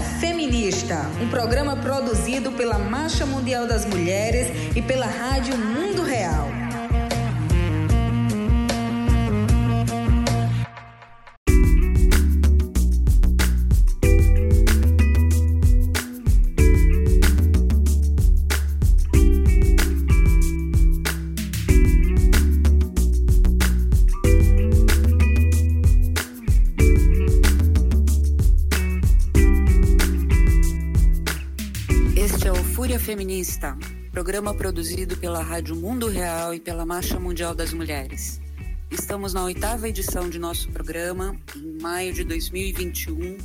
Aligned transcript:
Feminista, 0.00 1.10
um 1.20 1.28
programa 1.28 1.76
produzido 1.76 2.52
pela 2.52 2.78
Marcha 2.78 3.24
Mundial 3.26 3.66
das 3.66 3.84
Mulheres 3.84 4.48
e 4.76 4.82
pela 4.82 5.06
Rádio 5.06 5.56
Mundo 5.56 6.02
Real. 6.02 6.63
Feminista, 33.44 33.76
programa 34.10 34.54
produzido 34.54 35.18
pela 35.18 35.42
Rádio 35.42 35.76
Mundo 35.76 36.08
Real 36.08 36.54
e 36.54 36.60
pela 36.60 36.86
Marcha 36.86 37.20
Mundial 37.20 37.54
das 37.54 37.74
Mulheres. 37.74 38.40
Estamos 38.90 39.34
na 39.34 39.44
oitava 39.44 39.86
edição 39.86 40.30
de 40.30 40.38
nosso 40.38 40.70
programa, 40.70 41.36
em 41.54 41.78
maio 41.78 42.14
de 42.14 42.24
2021, 42.24 43.36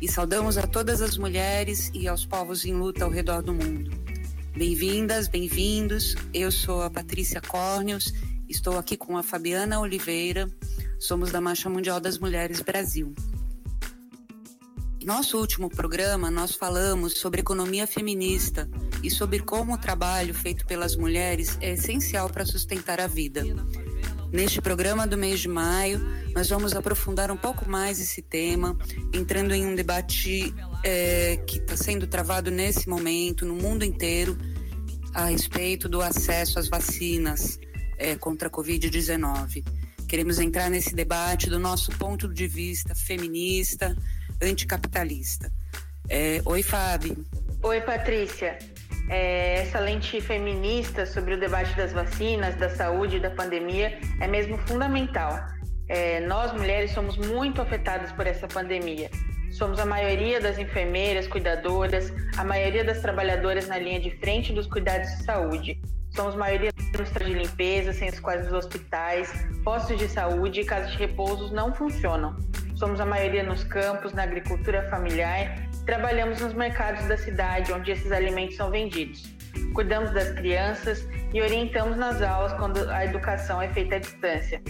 e 0.00 0.08
saudamos 0.08 0.56
a 0.56 0.68
todas 0.68 1.02
as 1.02 1.18
mulheres 1.18 1.90
e 1.92 2.06
aos 2.06 2.24
povos 2.24 2.64
em 2.64 2.74
luta 2.74 3.04
ao 3.04 3.10
redor 3.10 3.42
do 3.42 3.52
mundo. 3.52 3.90
Bem-vindas, 4.56 5.26
bem-vindos. 5.26 6.14
Eu 6.32 6.52
sou 6.52 6.82
a 6.82 6.90
Patrícia 6.90 7.40
Córneos, 7.40 8.14
estou 8.48 8.78
aqui 8.78 8.96
com 8.96 9.16
a 9.16 9.22
Fabiana 9.24 9.80
Oliveira, 9.80 10.48
somos 11.00 11.32
da 11.32 11.40
Marcha 11.40 11.68
Mundial 11.68 11.98
das 11.98 12.18
Mulheres 12.18 12.60
Brasil. 12.60 13.12
Nosso 15.08 15.38
último 15.38 15.70
programa, 15.70 16.30
nós 16.30 16.54
falamos 16.54 17.14
sobre 17.14 17.40
economia 17.40 17.86
feminista 17.86 18.68
e 19.02 19.10
sobre 19.10 19.38
como 19.38 19.72
o 19.72 19.78
trabalho 19.78 20.34
feito 20.34 20.66
pelas 20.66 20.96
mulheres 20.96 21.56
é 21.62 21.72
essencial 21.72 22.28
para 22.28 22.44
sustentar 22.44 23.00
a 23.00 23.06
vida. 23.06 23.42
Neste 24.30 24.60
programa 24.60 25.06
do 25.06 25.16
mês 25.16 25.40
de 25.40 25.48
maio, 25.48 25.98
nós 26.34 26.50
vamos 26.50 26.74
aprofundar 26.74 27.30
um 27.30 27.38
pouco 27.38 27.66
mais 27.66 27.98
esse 27.98 28.20
tema, 28.20 28.76
entrando 29.10 29.54
em 29.54 29.64
um 29.64 29.74
debate 29.74 30.54
é, 30.84 31.38
que 31.38 31.56
está 31.56 31.74
sendo 31.74 32.06
travado 32.06 32.50
nesse 32.50 32.86
momento 32.86 33.46
no 33.46 33.54
mundo 33.54 33.86
inteiro 33.86 34.36
a 35.14 35.24
respeito 35.24 35.88
do 35.88 36.02
acesso 36.02 36.58
às 36.58 36.68
vacinas 36.68 37.58
é, 37.96 38.14
contra 38.14 38.48
a 38.48 38.50
Covid-19. 38.50 39.64
Queremos 40.06 40.38
entrar 40.38 40.68
nesse 40.68 40.94
debate 40.94 41.48
do 41.48 41.58
nosso 41.58 41.92
ponto 41.92 42.28
de 42.28 42.46
vista 42.46 42.94
feminista, 42.94 43.96
anticapitalista. 44.42 45.50
É, 46.08 46.40
oi, 46.44 46.62
Fábio. 46.62 47.24
Oi, 47.62 47.80
Patrícia. 47.80 48.58
É, 49.10 49.62
essa 49.62 49.80
lente 49.80 50.20
feminista 50.20 51.06
sobre 51.06 51.34
o 51.34 51.40
debate 51.40 51.74
das 51.76 51.92
vacinas, 51.92 52.54
da 52.56 52.68
saúde 52.68 53.16
e 53.16 53.20
da 53.20 53.30
pandemia 53.30 53.98
é 54.20 54.26
mesmo 54.26 54.58
fundamental. 54.58 55.38
É, 55.88 56.20
nós, 56.20 56.52
mulheres, 56.52 56.90
somos 56.92 57.16
muito 57.16 57.62
afetadas 57.62 58.12
por 58.12 58.26
essa 58.26 58.46
pandemia. 58.46 59.10
Somos 59.50 59.78
a 59.78 59.86
maioria 59.86 60.40
das 60.40 60.58
enfermeiras, 60.58 61.26
cuidadoras, 61.26 62.12
a 62.36 62.44
maioria 62.44 62.84
das 62.84 63.00
trabalhadoras 63.00 63.66
na 63.66 63.78
linha 63.78 63.98
de 63.98 64.10
frente 64.18 64.52
dos 64.52 64.66
cuidados 64.66 65.08
de 65.08 65.24
saúde. 65.24 65.80
Somos 66.18 66.34
maioria 66.34 66.72
dos 66.92 67.10
de 67.12 67.32
limpeza, 67.32 67.92
sem 67.92 68.08
os 68.08 68.18
quais 68.18 68.44
os 68.48 68.52
hospitais, 68.52 69.32
postos 69.62 69.96
de 69.98 70.08
saúde 70.08 70.62
e 70.62 70.64
casas 70.64 70.90
de 70.90 70.98
repouso 70.98 71.54
não 71.54 71.72
funcionam. 71.72 72.36
Somos 72.74 72.98
a 72.98 73.06
maioria 73.06 73.44
nos 73.44 73.62
campos, 73.62 74.12
na 74.12 74.24
agricultura 74.24 74.82
familiar, 74.90 75.54
trabalhamos 75.86 76.40
nos 76.40 76.54
mercados 76.54 77.06
da 77.06 77.16
cidade 77.16 77.72
onde 77.72 77.92
esses 77.92 78.10
alimentos 78.10 78.56
são 78.56 78.68
vendidos. 78.68 79.32
Cuidamos 79.72 80.10
das 80.10 80.32
crianças 80.32 81.08
e 81.32 81.40
orientamos 81.40 81.96
nas 81.96 82.20
aulas 82.20 82.52
quando 82.54 82.90
a 82.90 83.04
educação 83.04 83.62
é 83.62 83.68
feita 83.68 83.94
à 83.94 83.98
distância. 84.00 84.60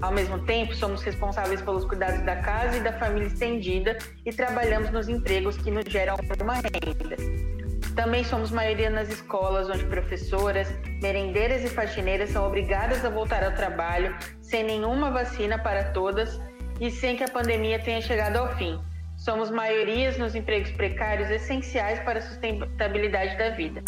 Ao 0.00 0.10
mesmo 0.10 0.38
tempo, 0.46 0.74
somos 0.74 1.02
responsáveis 1.02 1.60
pelos 1.60 1.84
cuidados 1.84 2.22
da 2.22 2.36
casa 2.36 2.78
e 2.78 2.80
da 2.80 2.94
família 2.94 3.26
estendida 3.26 3.98
e 4.24 4.32
trabalhamos 4.32 4.90
nos 4.90 5.06
empregos 5.06 5.58
que 5.58 5.70
nos 5.70 5.84
geram 5.84 6.16
uma 6.40 6.54
renda. 6.54 7.43
Também 7.94 8.24
somos 8.24 8.50
maioria 8.50 8.90
nas 8.90 9.08
escolas, 9.08 9.70
onde 9.70 9.84
professoras, 9.86 10.68
merendeiras 11.00 11.62
e 11.62 11.68
faxineiras 11.68 12.30
são 12.30 12.44
obrigadas 12.44 13.04
a 13.04 13.08
voltar 13.08 13.44
ao 13.44 13.52
trabalho 13.52 14.16
sem 14.42 14.64
nenhuma 14.64 15.10
vacina 15.10 15.58
para 15.58 15.92
todas 15.92 16.40
e 16.80 16.90
sem 16.90 17.16
que 17.16 17.22
a 17.22 17.28
pandemia 17.28 17.78
tenha 17.78 18.00
chegado 18.00 18.36
ao 18.36 18.56
fim. 18.56 18.80
Somos 19.16 19.48
maiorias 19.48 20.18
nos 20.18 20.34
empregos 20.34 20.72
precários 20.72 21.30
essenciais 21.30 22.00
para 22.00 22.18
a 22.18 22.22
sustentabilidade 22.22 23.38
da 23.38 23.50
vida. 23.50 23.80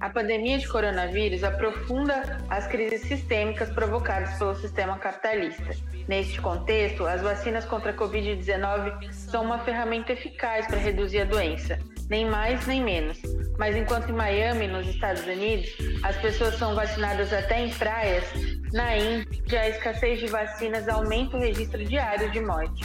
A 0.00 0.10
pandemia 0.10 0.58
de 0.58 0.68
coronavírus 0.68 1.44
aprofunda 1.44 2.38
as 2.48 2.66
crises 2.66 3.02
sistêmicas 3.02 3.70
provocadas 3.70 4.38
pelo 4.38 4.54
sistema 4.54 4.98
capitalista. 4.98 5.70
Neste 6.08 6.40
contexto, 6.40 7.06
as 7.06 7.22
vacinas 7.22 7.64
contra 7.64 7.90
a 7.90 7.94
Covid-19 7.94 9.12
são 9.12 9.44
uma 9.44 9.58
ferramenta 9.58 10.12
eficaz 10.12 10.66
para 10.66 10.78
reduzir 10.78 11.22
a 11.22 11.24
doença, 11.24 11.78
nem 12.08 12.28
mais 12.28 12.66
nem 12.66 12.82
menos. 12.82 13.18
Mas 13.58 13.76
enquanto 13.76 14.10
em 14.10 14.14
Miami, 14.14 14.66
nos 14.66 14.86
Estados 14.86 15.24
Unidos, 15.26 15.68
as 16.02 16.16
pessoas 16.16 16.56
são 16.56 16.74
vacinadas 16.74 17.32
até 17.32 17.64
em 17.64 17.70
praias, 17.70 18.24
na 18.72 18.96
Índia 18.96 19.60
a 19.60 19.68
escassez 19.68 20.20
de 20.20 20.26
vacinas 20.26 20.88
aumenta 20.88 21.36
o 21.36 21.40
registro 21.40 21.84
diário 21.84 22.30
de 22.30 22.40
morte. 22.40 22.84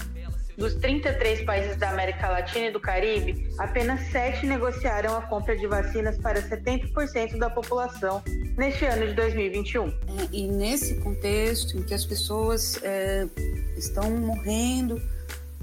Dos 0.58 0.76
33 0.76 1.44
países 1.44 1.76
da 1.78 1.90
América 1.90 2.30
Latina 2.30 2.68
e 2.68 2.72
do 2.72 2.80
Caribe, 2.80 3.50
apenas 3.58 4.00
7 4.12 4.46
negociaram 4.46 5.18
a 5.18 5.22
compra 5.22 5.58
de 5.58 5.66
vacinas 5.66 6.18
para 6.18 6.42
70% 6.42 7.38
da 7.38 7.50
população 7.50 8.22
neste 8.58 8.86
ano 8.86 9.08
de 9.08 9.14
2021. 9.14 9.88
É, 9.88 9.94
e 10.32 10.48
nesse 10.48 11.00
contexto 11.02 11.78
em 11.78 11.84
que 11.84 11.94
as 11.94 12.06
pessoas 12.06 12.80
é, 12.84 13.28
estão 13.76 14.12
morrendo 14.12 15.02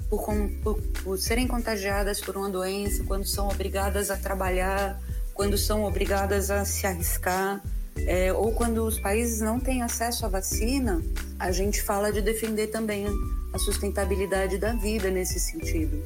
por, 0.09 0.21
por, 0.63 0.81
por 1.03 1.17
serem 1.17 1.47
contagiadas 1.47 2.19
por 2.19 2.35
uma 2.35 2.49
doença, 2.49 3.03
quando 3.03 3.25
são 3.25 3.47
obrigadas 3.47 4.09
a 4.09 4.17
trabalhar, 4.17 4.99
quando 5.33 5.57
são 5.57 5.83
obrigadas 5.83 6.49
a 6.49 6.65
se 6.65 6.87
arriscar, 6.87 7.61
é, 8.07 8.33
ou 8.33 8.51
quando 8.53 8.85
os 8.85 8.99
países 8.99 9.39
não 9.41 9.59
têm 9.59 9.81
acesso 9.81 10.25
à 10.25 10.29
vacina, 10.29 11.01
a 11.37 11.51
gente 11.51 11.81
fala 11.81 12.11
de 12.11 12.21
defender 12.21 12.67
também 12.67 13.05
a 13.53 13.59
sustentabilidade 13.59 14.57
da 14.57 14.73
vida 14.73 15.09
nesse 15.09 15.39
sentido, 15.39 16.01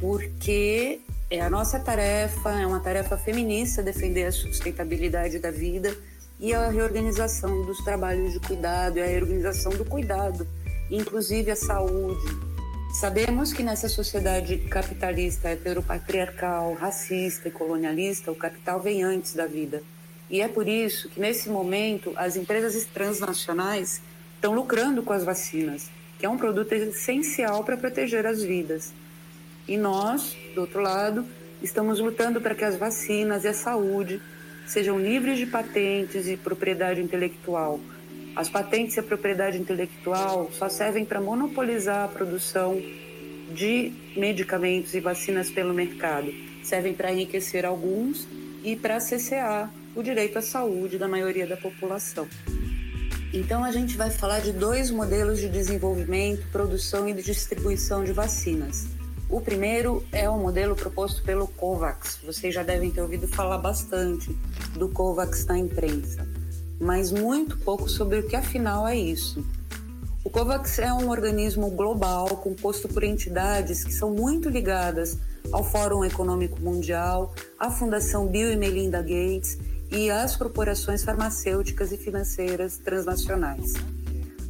porque 0.00 1.00
é 1.30 1.40
a 1.40 1.48
nossa 1.48 1.78
tarefa, 1.78 2.50
é 2.50 2.66
uma 2.66 2.80
tarefa 2.80 3.16
feminista 3.16 3.82
defender 3.82 4.24
a 4.24 4.32
sustentabilidade 4.32 5.38
da 5.38 5.50
vida 5.50 5.96
e 6.38 6.52
a 6.52 6.68
reorganização 6.68 7.64
dos 7.64 7.78
trabalhos 7.84 8.32
de 8.32 8.40
cuidado 8.40 8.98
e 8.98 9.02
a 9.02 9.06
reorganização 9.06 9.72
do 9.72 9.84
cuidado, 9.84 10.46
inclusive 10.90 11.50
a 11.50 11.56
saúde, 11.56 12.51
Sabemos 12.92 13.54
que 13.54 13.62
nessa 13.62 13.88
sociedade 13.88 14.58
capitalista, 14.58 15.48
heteropatriarcal, 15.48 16.74
racista 16.74 17.48
e 17.48 17.50
colonialista, 17.50 18.30
o 18.30 18.36
capital 18.36 18.80
vem 18.80 19.02
antes 19.02 19.32
da 19.32 19.46
vida. 19.46 19.82
E 20.28 20.42
é 20.42 20.46
por 20.46 20.68
isso 20.68 21.08
que, 21.08 21.18
nesse 21.18 21.48
momento, 21.48 22.12
as 22.16 22.36
empresas 22.36 22.84
transnacionais 22.84 24.02
estão 24.34 24.54
lucrando 24.54 25.02
com 25.02 25.12
as 25.12 25.24
vacinas, 25.24 25.90
que 26.18 26.26
é 26.26 26.28
um 26.28 26.36
produto 26.36 26.70
essencial 26.74 27.64
para 27.64 27.78
proteger 27.78 28.26
as 28.26 28.42
vidas. 28.42 28.92
E 29.66 29.78
nós, 29.78 30.36
do 30.54 30.60
outro 30.60 30.82
lado, 30.82 31.26
estamos 31.62 31.98
lutando 31.98 32.42
para 32.42 32.54
que 32.54 32.64
as 32.64 32.76
vacinas 32.76 33.44
e 33.44 33.48
a 33.48 33.54
saúde 33.54 34.20
sejam 34.66 35.00
livres 35.00 35.38
de 35.38 35.46
patentes 35.46 36.28
e 36.28 36.36
propriedade 36.36 37.00
intelectual 37.00 37.80
as 38.34 38.48
patentes 38.48 38.96
e 38.96 39.00
a 39.00 39.02
propriedade 39.02 39.58
intelectual 39.58 40.50
só 40.52 40.68
servem 40.68 41.04
para 41.04 41.20
monopolizar 41.20 42.04
a 42.04 42.08
produção 42.08 42.80
de 43.54 43.92
medicamentos 44.16 44.94
e 44.94 45.00
vacinas 45.00 45.50
pelo 45.50 45.74
mercado. 45.74 46.32
Servem 46.62 46.94
para 46.94 47.12
enriquecer 47.12 47.66
alguns 47.66 48.26
e 48.64 48.74
para 48.74 49.00
cessear 49.00 49.70
o 49.94 50.02
direito 50.02 50.38
à 50.38 50.42
saúde 50.42 50.96
da 50.96 51.06
maioria 51.06 51.46
da 51.46 51.56
população. 51.56 52.26
Então, 53.34 53.64
a 53.64 53.72
gente 53.72 53.96
vai 53.96 54.10
falar 54.10 54.40
de 54.40 54.52
dois 54.52 54.90
modelos 54.90 55.38
de 55.38 55.48
desenvolvimento, 55.48 56.46
produção 56.50 57.08
e 57.08 57.14
distribuição 57.14 58.04
de 58.04 58.12
vacinas. 58.12 58.86
O 59.28 59.40
primeiro 59.40 60.04
é 60.12 60.28
o 60.28 60.38
modelo 60.38 60.74
proposto 60.74 61.22
pelo 61.22 61.46
COVAX. 61.46 62.20
Vocês 62.24 62.54
já 62.54 62.62
devem 62.62 62.90
ter 62.90 63.00
ouvido 63.00 63.26
falar 63.28 63.58
bastante 63.58 64.30
do 64.74 64.88
COVAX 64.88 65.46
na 65.46 65.58
imprensa 65.58 66.41
mas 66.82 67.12
muito 67.12 67.56
pouco 67.58 67.88
sobre 67.88 68.18
o 68.18 68.26
que 68.26 68.34
afinal 68.34 68.86
é 68.88 68.96
isso. 68.96 69.44
O 70.24 70.30
COVAX 70.30 70.80
é 70.80 70.92
um 70.92 71.10
organismo 71.10 71.70
global 71.70 72.28
composto 72.36 72.88
por 72.88 73.04
entidades 73.04 73.84
que 73.84 73.92
são 73.92 74.10
muito 74.10 74.48
ligadas 74.48 75.16
ao 75.52 75.62
Fórum 75.62 76.04
Econômico 76.04 76.60
Mundial, 76.60 77.34
à 77.58 77.70
Fundação 77.70 78.26
Bill 78.26 78.52
e 78.52 78.56
Melinda 78.56 79.00
Gates 79.00 79.58
e 79.92 80.10
às 80.10 80.36
corporações 80.36 81.04
farmacêuticas 81.04 81.92
e 81.92 81.96
financeiras 81.96 82.78
transnacionais. 82.78 83.74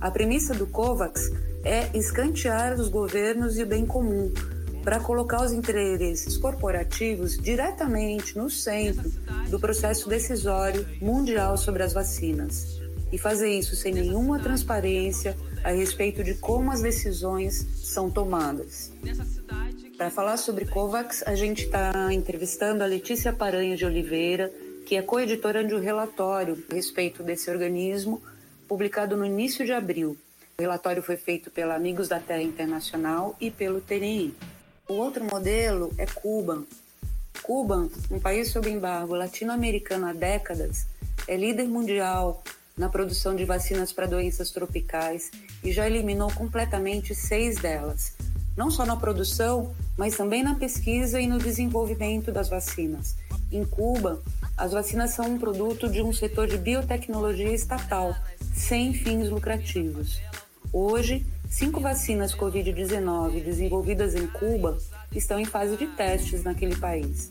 A 0.01 0.11
premissa 0.11 0.55
do 0.55 0.67
COVAX 0.67 1.31
é 1.63 1.91
escantear 1.97 2.81
os 2.81 2.89
governos 2.89 3.59
e 3.59 3.63
o 3.63 3.67
bem 3.67 3.85
comum, 3.85 4.33
para 4.83 5.01
colocar 5.01 5.43
os 5.45 5.53
interesses 5.53 6.37
corporativos 6.37 7.39
diretamente 7.39 8.37
no 8.37 8.51
centro 8.51 9.11
do 9.49 9.59
processo 9.59 10.09
decisório 10.09 10.87
mundial 11.01 11.57
sobre 11.57 11.83
as 11.83 11.93
vacinas 11.93 12.81
e 13.13 13.19
fazer 13.19 13.51
isso 13.51 13.77
sem 13.77 13.93
nenhuma 13.93 14.41
transparência 14.41 15.37
a 15.63 15.71
respeito 15.71 16.25
de 16.25 16.35
como 16.35 16.73
as 16.73 16.81
decisões 16.81 17.67
são 17.83 18.11
tomadas. 18.11 18.91
Para 19.97 20.11
falar 20.11 20.37
sobre 20.39 20.65
COVAX, 20.65 21.23
a 21.27 21.35
gente 21.35 21.67
está 21.67 22.13
entrevistando 22.13 22.83
a 22.83 22.87
Letícia 22.87 23.33
Paranha 23.33 23.77
de 23.77 23.85
Oliveira, 23.85 24.51
que 24.87 24.97
é 24.97 25.03
coeditora 25.03 25.63
de 25.63 25.75
um 25.75 25.79
relatório 25.79 26.59
a 26.71 26.75
respeito 26.75 27.23
desse 27.23 27.51
organismo, 27.51 28.21
publicado 28.67 29.17
no 29.17 29.25
início 29.25 29.65
de 29.65 29.73
abril. 29.73 30.17
O 30.59 30.63
relatório 30.63 31.03
foi 31.03 31.17
feito 31.17 31.51
pela 31.51 31.75
Amigos 31.75 32.09
da 32.09 32.19
Terra 32.19 32.43
Internacional 32.43 33.37
e 33.41 33.51
pelo 33.51 33.81
TNI. 33.81 34.35
O 34.89 34.95
outro 34.95 35.25
modelo 35.25 35.93
é 35.97 36.07
Cuba. 36.07 36.65
Cuba, 37.43 37.89
um 38.11 38.19
país 38.19 38.51
sob 38.51 38.69
embargo 38.69 39.15
latino-americano 39.15 40.07
há 40.07 40.13
décadas, 40.13 40.87
é 41.27 41.37
líder 41.37 41.69
mundial 41.69 42.43
na 42.77 42.89
produção 42.89 43.35
de 43.35 43.45
vacinas 43.45 43.93
para 43.93 44.07
doenças 44.07 44.51
tropicais 44.51 45.31
e 45.63 45.73
já 45.73 45.87
eliminou 45.87 46.33
completamente 46.33 47.15
seis 47.15 47.59
delas, 47.59 48.13
não 48.57 48.71
só 48.71 48.85
na 48.85 48.97
produção, 48.97 49.75
mas 49.97 50.17
também 50.17 50.43
na 50.43 50.57
pesquisa 50.57 51.21
e 51.21 51.27
no 51.27 51.39
desenvolvimento 51.39 52.33
das 52.33 52.49
vacinas. 52.49 53.17
Em 53.51 53.65
Cuba, 53.65 54.21
as 54.57 54.73
vacinas 54.73 55.11
são 55.11 55.27
um 55.27 55.39
produto 55.39 55.89
de 55.89 56.03
um 56.03 56.13
setor 56.13 56.49
de 56.49 56.59
biotecnologia 56.59 57.53
estatal, 57.53 58.15
sem 58.55 58.93
fins 58.93 59.29
lucrativos. 59.29 60.21
Hoje, 60.73 61.25
cinco 61.53 61.81
vacinas 61.81 62.35
Covid-19 62.35 63.45
desenvolvidas 63.45 64.15
em 64.15 64.27
Cuba 64.27 64.79
estão 65.15 65.39
em 65.39 65.45
fase 65.45 65.77
de 65.77 65.87
testes 65.87 66.43
naquele 66.43 66.75
país. 66.75 67.31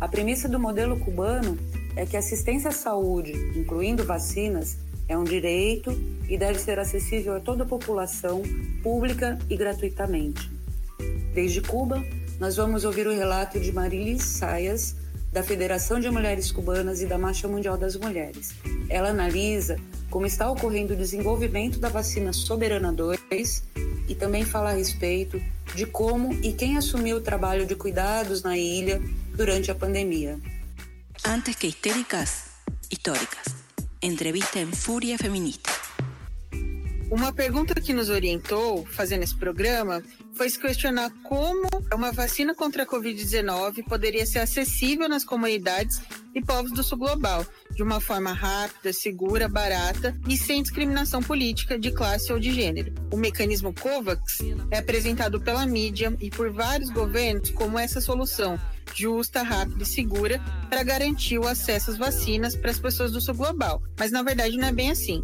A 0.00 0.08
premissa 0.08 0.48
do 0.48 0.58
modelo 0.58 0.98
cubano 0.98 1.58
é 1.94 2.06
que 2.06 2.16
assistência 2.16 2.70
à 2.70 2.72
saúde, 2.72 3.32
incluindo 3.54 4.04
vacinas, 4.04 4.78
é 5.06 5.18
um 5.18 5.24
direito 5.24 5.90
e 6.30 6.38
deve 6.38 6.58
ser 6.58 6.78
acessível 6.78 7.36
a 7.36 7.40
toda 7.40 7.64
a 7.64 7.66
população, 7.66 8.42
pública 8.82 9.38
e 9.50 9.56
gratuitamente. 9.56 10.50
Desde 11.34 11.60
Cuba, 11.60 12.02
nós 12.40 12.56
vamos 12.56 12.86
ouvir 12.86 13.06
o 13.06 13.14
relato 13.14 13.60
de 13.60 13.70
Marilis 13.70 14.22
Sayas, 14.22 14.96
da 15.32 15.42
Federação 15.42 16.00
de 16.00 16.10
Mulheres 16.10 16.50
Cubanas 16.50 17.00
e 17.00 17.06
da 17.06 17.18
Marcha 17.18 17.46
Mundial 17.46 17.76
das 17.76 17.96
Mulheres. 17.96 18.54
Ela 18.88 19.10
analisa 19.10 19.78
como 20.10 20.26
está 20.26 20.50
ocorrendo 20.50 20.94
o 20.94 20.96
desenvolvimento 20.96 21.78
da 21.78 21.88
vacina 21.88 22.32
Soberana 22.32 22.92
2 22.92 23.64
e 24.08 24.14
também 24.14 24.44
fala 24.44 24.70
a 24.70 24.74
respeito 24.74 25.40
de 25.74 25.84
como 25.84 26.32
e 26.42 26.52
quem 26.52 26.78
assumiu 26.78 27.18
o 27.18 27.20
trabalho 27.20 27.66
de 27.66 27.74
cuidados 27.74 28.42
na 28.42 28.56
ilha 28.56 29.02
durante 29.34 29.70
a 29.70 29.74
pandemia. 29.74 30.38
Antes 31.24 31.56
que 31.56 31.66
histéricas, 31.66 32.44
históricas. 32.90 33.54
Entrevista 34.00 34.58
em 34.58 34.72
Fúria 34.72 35.18
Feminista. 35.18 35.70
Uma 37.10 37.32
pergunta 37.32 37.74
que 37.80 37.92
nos 37.92 38.10
orientou 38.10 38.86
fazendo 38.86 39.22
esse 39.22 39.34
programa 39.34 40.02
foi 40.38 40.48
se 40.48 40.58
questionar 40.58 41.10
como 41.24 41.68
uma 41.92 42.12
vacina 42.12 42.54
contra 42.54 42.84
a 42.84 42.86
Covid-19 42.86 43.82
poderia 43.88 44.24
ser 44.24 44.38
acessível 44.38 45.08
nas 45.08 45.24
comunidades 45.24 46.00
e 46.32 46.40
povos 46.40 46.70
do 46.70 46.80
sul 46.80 46.96
global, 46.96 47.44
de 47.74 47.82
uma 47.82 48.00
forma 48.00 48.32
rápida, 48.32 48.92
segura, 48.92 49.48
barata 49.48 50.16
e 50.28 50.36
sem 50.36 50.62
discriminação 50.62 51.20
política 51.20 51.76
de 51.76 51.90
classe 51.90 52.32
ou 52.32 52.38
de 52.38 52.52
gênero. 52.52 52.94
O 53.10 53.16
mecanismo 53.16 53.74
COVAX 53.74 54.38
é 54.70 54.78
apresentado 54.78 55.40
pela 55.40 55.66
mídia 55.66 56.16
e 56.20 56.30
por 56.30 56.52
vários 56.52 56.90
governos 56.90 57.50
como 57.50 57.76
essa 57.76 58.00
solução 58.00 58.56
justa, 58.94 59.42
rápida 59.42 59.82
e 59.82 59.86
segura 59.86 60.40
para 60.70 60.84
garantir 60.84 61.38
o 61.40 61.48
acesso 61.48 61.90
às 61.90 61.96
vacinas 61.96 62.54
para 62.54 62.70
as 62.70 62.78
pessoas 62.78 63.10
do 63.10 63.20
sul 63.20 63.34
global. 63.34 63.82
Mas 63.98 64.12
na 64.12 64.22
verdade 64.22 64.56
não 64.56 64.68
é 64.68 64.72
bem 64.72 64.92
assim. 64.92 65.20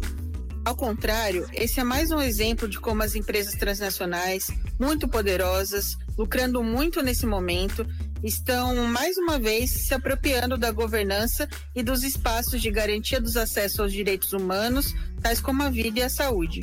Ao 0.65 0.75
contrário, 0.75 1.47
esse 1.53 1.79
é 1.79 1.83
mais 1.83 2.09
um 2.09 2.19
exemplo 2.19 2.67
de 2.67 2.79
como 2.79 3.03
as 3.03 3.13
empresas 3.13 3.53
transnacionais, 3.53 4.47
muito 4.79 5.07
poderosas, 5.07 5.95
lucrando 6.17 6.63
muito 6.63 7.03
nesse 7.03 7.27
momento, 7.27 7.85
estão 8.23 8.75
mais 8.87 9.15
uma 9.15 9.37
vez 9.37 9.69
se 9.69 9.93
apropriando 9.93 10.57
da 10.57 10.71
governança 10.71 11.47
e 11.75 11.83
dos 11.83 12.01
espaços 12.01 12.59
de 12.63 12.71
garantia 12.71 13.21
dos 13.21 13.37
acessos 13.37 13.79
aos 13.79 13.93
direitos 13.93 14.33
humanos, 14.33 14.95
tais 15.21 15.39
como 15.39 15.61
a 15.61 15.69
vida 15.69 15.99
e 15.99 16.03
a 16.03 16.09
saúde. 16.09 16.61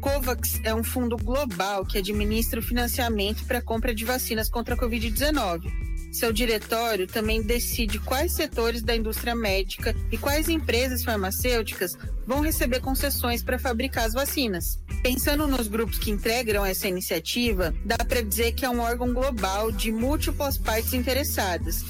COVAX 0.00 0.60
é 0.64 0.74
um 0.74 0.82
fundo 0.82 1.16
global 1.16 1.86
que 1.86 1.98
administra 1.98 2.58
o 2.58 2.62
financiamento 2.64 3.44
para 3.44 3.58
a 3.58 3.62
compra 3.62 3.94
de 3.94 4.04
vacinas 4.04 4.50
contra 4.50 4.74
a 4.74 4.78
Covid-19 4.78 5.87
seu 6.18 6.32
diretório 6.32 7.06
também 7.06 7.40
decide 7.40 7.98
quais 8.00 8.32
setores 8.32 8.82
da 8.82 8.94
indústria 8.94 9.34
médica 9.34 9.94
e 10.10 10.18
quais 10.18 10.48
empresas 10.48 11.04
farmacêuticas 11.04 11.96
vão 12.26 12.40
receber 12.40 12.80
concessões 12.80 13.42
para 13.42 13.58
fabricar 13.58 14.04
as 14.04 14.12
vacinas. 14.12 14.78
Pensando 15.02 15.46
nos 15.46 15.68
grupos 15.68 15.98
que 15.98 16.10
integram 16.10 16.66
essa 16.66 16.88
iniciativa, 16.88 17.72
dá 17.84 17.96
para 17.98 18.20
dizer 18.20 18.52
que 18.52 18.64
é 18.64 18.70
um 18.70 18.80
órgão 18.80 19.14
global 19.14 19.70
de 19.70 19.92
múltiplas 19.92 20.58
partes 20.58 20.92
interessadas, 20.92 21.84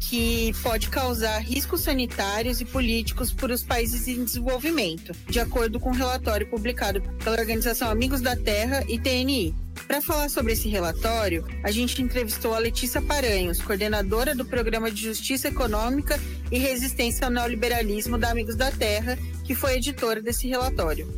que 0.00 0.52
pode 0.62 0.88
causar 0.88 1.38
riscos 1.40 1.82
sanitários 1.82 2.60
e 2.60 2.64
políticos 2.64 3.32
para 3.32 3.52
os 3.52 3.62
países 3.62 4.08
em 4.08 4.24
desenvolvimento, 4.24 5.12
de 5.28 5.38
acordo 5.38 5.78
com 5.78 5.90
um 5.90 5.94
relatório 5.94 6.48
publicado 6.48 7.02
pela 7.22 7.38
Organização 7.38 7.90
Amigos 7.90 8.22
da 8.22 8.34
Terra 8.34 8.82
e 8.88 8.98
TNI. 8.98 9.54
Para 9.86 10.00
falar 10.00 10.28
sobre 10.30 10.54
esse 10.54 10.68
relatório, 10.68 11.46
a 11.62 11.70
gente 11.70 12.00
entrevistou 12.00 12.54
a 12.54 12.58
Letícia 12.58 13.02
Paranhos, 13.02 13.60
coordenadora 13.60 14.34
do 14.34 14.44
Programa 14.44 14.90
de 14.90 15.02
Justiça 15.02 15.48
Econômica 15.48 16.18
e 16.50 16.58
Resistência 16.58 17.26
ao 17.26 17.30
Neoliberalismo 17.30 18.16
da 18.16 18.30
Amigos 18.30 18.56
da 18.56 18.70
Terra, 18.70 19.18
que 19.44 19.54
foi 19.54 19.76
editora 19.76 20.22
desse 20.22 20.48
relatório. 20.48 21.08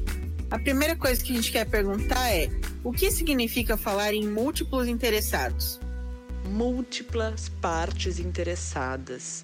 A 0.50 0.58
primeira 0.58 0.96
coisa 0.96 1.22
que 1.22 1.32
a 1.32 1.36
gente 1.36 1.52
quer 1.52 1.64
perguntar 1.66 2.30
é: 2.30 2.50
o 2.84 2.92
que 2.92 3.10
significa 3.10 3.76
falar 3.76 4.12
em 4.12 4.28
múltiplos 4.28 4.88
interessados? 4.88 5.80
Múltiplas 6.52 7.48
partes 7.62 8.18
interessadas. 8.18 9.42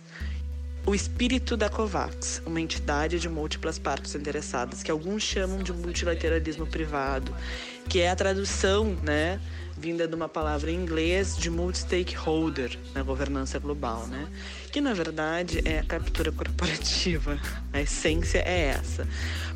O 0.84 0.94
espírito 0.94 1.56
da 1.56 1.70
COVAX, 1.70 2.42
uma 2.44 2.60
entidade 2.60 3.18
de 3.18 3.30
múltiplas 3.30 3.78
partes 3.78 4.14
interessadas, 4.14 4.82
que 4.82 4.90
alguns 4.90 5.22
chamam 5.22 5.62
de 5.62 5.72
multilateralismo 5.72 6.66
privado, 6.66 7.34
que 7.88 8.00
é 8.00 8.10
a 8.10 8.16
tradução, 8.16 8.96
né, 9.02 9.40
vinda 9.78 10.08
de 10.08 10.14
uma 10.14 10.28
palavra 10.28 10.70
em 10.70 10.74
inglês 10.74 11.36
de 11.36 11.48
multi-stakeholder 11.48 12.76
na 12.94 13.02
governança 13.02 13.58
global, 13.58 14.06
né? 14.08 14.28
Que 14.72 14.80
na 14.80 14.92
verdade 14.92 15.62
é 15.64 15.78
a 15.78 15.84
captura 15.84 16.32
corporativa. 16.32 17.38
A 17.72 17.82
essência 17.82 18.38
é 18.38 18.70
essa. 18.70 19.06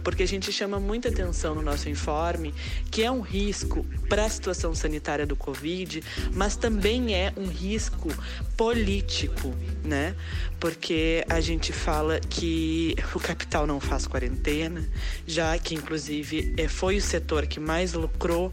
Porque 0.04 0.22
a 0.22 0.26
gente 0.26 0.52
chama 0.52 0.78
muita 0.78 1.08
atenção 1.08 1.54
no 1.54 1.62
nosso 1.62 1.88
informe 1.88 2.52
que 2.90 3.02
é 3.02 3.10
um 3.10 3.20
risco 3.20 3.86
para 4.08 4.26
a 4.26 4.28
situação 4.28 4.74
sanitária 4.74 5.24
do 5.24 5.34
Covid, 5.34 6.02
mas 6.32 6.56
também 6.56 7.14
é 7.14 7.32
um 7.36 7.46
risco 7.46 8.08
político, 8.56 9.54
né? 9.82 10.14
Porque 10.60 11.24
a 11.28 11.40
gente 11.40 11.72
fala 11.72 12.20
que 12.20 12.94
o 13.14 13.20
capital 13.20 13.66
não 13.66 13.80
faz 13.80 14.06
quarentena, 14.06 14.86
já 15.26 15.56
que 15.58 15.74
inclusive 15.74 16.54
é, 16.58 16.68
foi 16.68 16.98
o 16.98 17.02
setor 17.02 17.46
que 17.46 17.58
mais 17.58 17.94
lucrou 18.22 18.52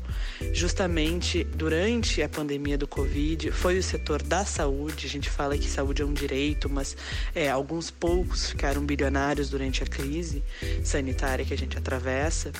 justamente 0.51 1.43
durante 1.43 2.23
a 2.23 2.29
pandemia 2.29 2.75
do 2.75 2.87
Covid, 2.87 3.51
foi 3.51 3.77
o 3.77 3.83
setor 3.83 4.23
da 4.23 4.43
saúde. 4.43 5.05
A 5.05 5.09
gente 5.09 5.29
fala 5.29 5.55
que 5.57 5.69
saúde 5.69 6.01
é 6.01 6.05
um 6.05 6.13
direito, 6.13 6.67
mas 6.67 6.97
é, 7.35 7.51
alguns 7.51 7.91
poucos 7.91 8.49
ficaram 8.49 8.83
bilionários 8.83 9.49
durante 9.49 9.83
a 9.83 9.85
crise 9.85 10.43
sanitária 10.83 11.45
que 11.45 11.53
a 11.53 11.57
gente 11.57 11.77
atravessa. 11.77 12.51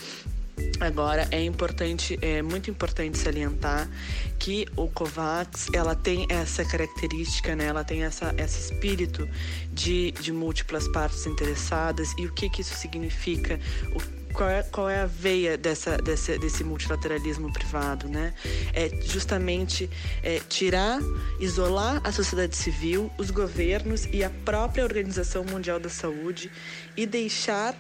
Agora 0.80 1.28
é 1.32 1.42
importante, 1.42 2.20
é 2.22 2.42
muito 2.42 2.70
importante 2.70 3.18
salientar 3.18 3.90
que 4.38 4.68
o 4.76 4.88
Covax 4.88 5.68
ela 5.74 5.96
tem 5.96 6.28
essa 6.30 6.64
característica, 6.66 7.56
né? 7.56 7.66
Ela 7.66 7.84
tem 7.84 8.04
essa, 8.04 8.36
esse 8.38 8.72
espírito 8.72 9.28
de, 9.72 10.12
de 10.12 10.34
múltiplas 10.34 10.88
partes 10.90 11.26
interessadas 11.26 12.14
e 12.20 12.26
o 12.26 12.34
que 12.34 12.50
que 12.50 12.62
isso 12.62 12.76
significa? 12.76 13.58
O, 13.96 14.19
qual 14.34 14.50
é, 14.50 14.64
qual 14.64 14.90
é 14.90 15.02
a 15.02 15.06
veia 15.06 15.58
dessa, 15.58 15.98
desse, 15.98 16.64
multilateralismo 16.64 17.52
privado, 17.52 18.08
né? 18.08 18.34
É 18.74 18.90
justamente 19.02 19.90
é, 20.24 20.40
tirar, 20.48 21.00
isolar 21.40 22.02
a 22.04 22.12
sociedade 22.12 22.56
civil, 22.56 23.12
os 23.18 23.32
governos 23.32 24.06
e 24.12 24.24
a 24.24 24.30
própria 24.30 24.84
Organização 24.84 25.44
Mundial 25.44 25.80
da 25.80 25.90
Saúde 25.90 26.52
e 26.96 27.06
deixar 27.06 27.76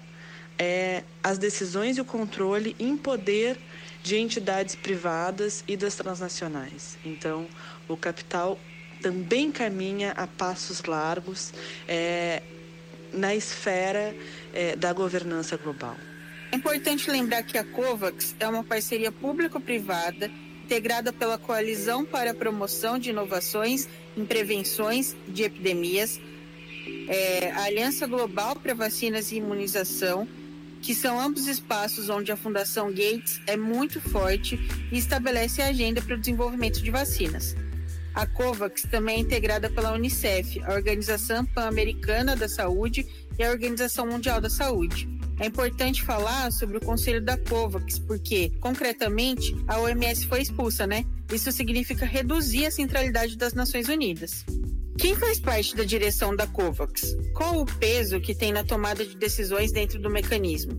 é, 0.58 1.03
as 1.24 1.38
decisões 1.38 1.98
e 1.98 2.01
o 2.01 2.06
controle 2.06 2.75
em 2.79 2.98
poder 2.98 3.58
de 4.03 4.18
entidades 4.18 4.75
privadas 4.75 5.63
e 5.68 5.77
das 5.77 5.96
transnacionais. 5.96 6.98
Então, 7.06 7.48
o 7.88 7.96
capital 7.96 8.60
também 9.01 9.51
caminha 9.51 10.12
a 10.12 10.27
passos 10.27 10.84
largos 10.84 11.53
é, 11.88 12.41
na 13.13 13.34
esfera 13.34 14.15
é, 14.53 14.75
da 14.75 14.94
governança 14.94 15.58
global. 15.58 15.96
É 16.51 16.56
importante 16.56 17.12
lembrar 17.12 17.44
que 17.44 17.58
a 17.58 17.63
COVAX 17.63 18.36
é 18.39 18.48
uma 18.48 18.63
parceria 18.63 19.12
público-privada 19.12 20.32
integrada 20.63 21.12
pela 21.12 21.38
Coalizão 21.38 22.06
para 22.06 22.32
a 22.32 22.34
Promoção 22.34 23.00
de 23.00 23.10
Inovações 23.10 23.88
em 24.15 24.24
Prevenções 24.24 25.15
de 25.27 25.44
Epidemias, 25.44 26.20
é, 27.08 27.51
a 27.51 27.63
Aliança 27.63 28.06
Global 28.06 28.56
para 28.56 28.74
Vacinas 28.74 29.32
e 29.32 29.38
Imunização, 29.38 30.27
que 30.82 30.94
são 30.94 31.20
ambos 31.20 31.48
espaços 31.48 32.10
onde 32.10 32.32
a 32.32 32.38
Fundação 32.38 32.89
Gates 32.89 33.41
é 33.48 33.58
muito 33.58 34.00
forte 34.00 34.60
e 34.91 34.98
estabelece 34.98 35.62
a 35.62 35.68
agenda 35.68 36.01
para 36.01 36.15
o 36.15 36.20
desenvolvimento 36.20 36.82
de 36.82 36.91
vacinas. 36.91 37.56
A 38.13 38.25
COVAX 38.25 38.84
também 38.84 39.18
é 39.18 39.20
integrada 39.20 39.70
pela 39.70 39.94
Unicef, 39.94 40.62
a 40.63 40.74
Organização 40.74 41.46
Pan-Americana 41.46 42.36
da 42.36 42.48
Saúde 42.48 43.08
e 43.38 43.44
a 43.44 43.50
Organização 43.50 44.08
Mundial 44.08 44.39
da 44.39 44.50
Saúde. 44.50 45.18
É 45.39 45.46
importante 45.46 46.03
falar 46.03 46.51
sobre 46.51 46.77
o 46.77 46.81
conselho 46.81 47.24
da 47.24 47.38
COVAX, 47.38 47.98
porque, 48.00 48.51
concretamente, 48.60 49.55
a 49.67 49.79
OMS 49.79 50.27
foi 50.27 50.41
expulsa, 50.41 50.86
né? 50.86 51.05
Isso 51.31 51.50
significa 51.51 52.05
reduzir 52.05 52.65
a 52.65 52.72
centralidade 52.72 53.38
das 53.38 53.53
Nações 53.53 53.88
Unidas. 53.88 54.43
Quem 54.98 55.15
faz 55.15 55.39
parte 55.39 55.77
da 55.77 55.86
direção 55.86 56.36
da 56.36 56.46
COVAX? 56.46 57.15
Qual 57.34 57.62
o 57.62 57.65
peso 57.65 58.19
que 58.19 58.36
tem 58.36 58.51
na 58.51 58.65
tomada 58.65 59.05
de 59.05 59.15
decisões 59.15 59.72
dentro 59.72 59.98
do 59.98 60.10
mecanismo? 60.10 60.74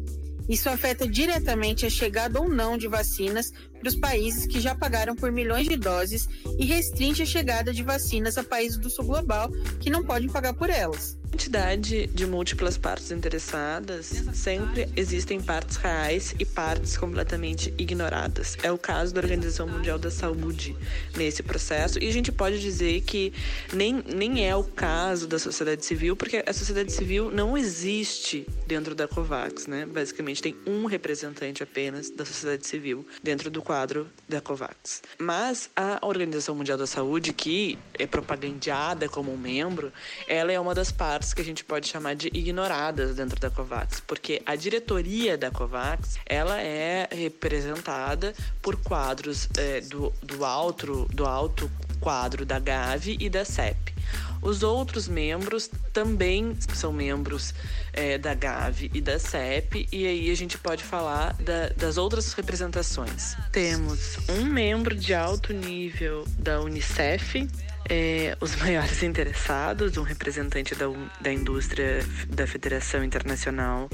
Isso 0.47 0.69
afeta 0.69 1.09
diretamente 1.09 1.87
a 1.87 1.91
chegada 1.91 2.39
ou 2.39 2.49
não 2.49 2.77
de 2.77 2.87
vacinas 2.87 3.51
para 3.81 3.89
os 3.89 3.97
países 3.97 4.47
que 4.47 4.61
já 4.61 4.75
pagaram 4.75 5.17
por 5.17 5.33
milhões 5.33 5.67
de 5.67 5.77
doses 5.77 6.29
e 6.59 6.67
restringe 6.67 7.23
a 7.23 7.27
chegada 7.27 7.73
de 7.73 7.83
vacinas 7.83 8.37
a 8.37 8.45
países 8.45 8.79
do 8.79 8.91
sul 8.91 9.07
global 9.07 9.51
que 9.81 9.91
não 9.91 10.05
podem 10.05 10.29
pagar 10.29 10.53
por 10.53 10.69
elas 10.69 11.19
quantidade 11.31 12.07
de 12.09 12.27
múltiplas 12.27 12.77
partes 12.77 13.11
interessadas, 13.11 14.07
sempre 14.35 14.89
existem 14.97 15.41
partes 15.41 15.77
reais 15.77 16.35
e 16.39 16.45
partes 16.45 16.99
completamente 16.99 17.73
ignoradas. 17.79 18.59
É 18.63 18.71
o 18.71 18.77
caso 18.77 19.15
da 19.15 19.21
Organização 19.21 19.67
Mundial 19.67 19.99
da 19.99 20.11
Saúde 20.11 20.77
nesse 21.17 21.43
processo, 21.43 21.99
e 21.99 22.09
a 22.09 22.13
gente 22.13 22.33
pode 22.33 22.61
dizer 22.61 23.01
que 23.03 23.33
nem, 23.73 24.03
nem 24.15 24.47
é 24.47 24.55
o 24.57 24.65
caso 24.65 25.27
da 25.27 25.39
sociedade 25.39 25.85
civil, 25.85 26.17
porque 26.17 26.43
a 26.45 26.53
sociedade 26.53 26.93
civil 26.93 27.31
não 27.31 27.57
existe 27.57 28.47
dentro 28.67 28.95
da 28.95 29.07
COVAX, 29.07 29.67
né? 29.67 29.87
Basicamente, 29.87 30.43
tem 30.43 30.57
um 30.67 30.85
representante 30.85 31.63
apenas 31.63 32.11
da 32.11 32.25
sociedade 32.25 32.67
civil 32.67 33.07
dentro 33.23 33.51
do 33.51 33.63
quadro 33.71 34.11
da 34.29 34.41
COVAX. 34.41 35.01
Mas 35.17 35.71
a 35.77 36.05
Organização 36.05 36.57
Mundial 36.57 36.77
da 36.77 36.89
Saúde, 36.89 37.33
que 37.33 37.79
é 37.97 38.05
propagandeada 38.05 39.09
como 39.09 39.33
um 39.33 39.37
membro, 39.37 39.93
ela 40.27 40.51
é 40.51 40.59
uma 40.59 40.75
das 40.75 40.91
partes 40.91 41.33
que 41.33 41.41
a 41.41 41.45
gente 41.45 41.63
pode 41.63 41.87
chamar 41.87 42.17
de 42.17 42.27
ignoradas 42.35 43.15
dentro 43.15 43.39
da 43.39 43.49
COVAX, 43.49 44.01
porque 44.01 44.43
a 44.45 44.57
diretoria 44.57 45.39
da 45.39 45.53
COVAX 45.53 46.19
ela 46.27 46.61
é 46.61 47.09
representada 47.13 48.35
por 48.61 48.75
quadros 48.75 49.49
é, 49.57 49.81
do, 49.83 50.13
do, 50.21 50.45
alto, 50.45 51.07
do 51.15 51.25
alto 51.25 51.71
quadro 52.01 52.45
da 52.45 52.59
Gavi 52.59 53.17
e 53.21 53.31
da 53.31 53.45
CEP. 53.45 53.95
Os 54.43 54.63
outros 54.63 55.07
membros 55.07 55.71
também 55.93 56.57
são 56.75 56.93
membros 56.93 57.55
é, 57.93 58.17
da 58.17 58.35
Gavi 58.35 58.91
e 58.95 59.01
da 59.01 59.19
CEP, 59.19 59.87
e 59.93 60.07
aí 60.07 60.31
a 60.31 60.35
gente 60.35 60.57
pode 60.57 60.83
falar 60.83 61.35
da, 61.35 61.69
das 61.71 61.99
outras 61.99 62.33
representações. 62.33 63.37
Temos 63.53 64.17
um 64.29 64.45
membro 64.45 64.95
de 64.95 65.13
alto 65.13 65.53
nível 65.53 66.25
da 66.39 66.61
Unicef, 66.61 67.47
é, 67.91 68.37
os 68.41 68.55
maiores 68.63 69.03
interessados, 69.03 69.97
um 69.97 70.03
representante 70.03 70.75
da, 70.77 70.87
da 71.21 71.33
indústria 71.33 72.05
da 72.29 72.47
Federação 72.47 73.03
Internacional 73.03 73.91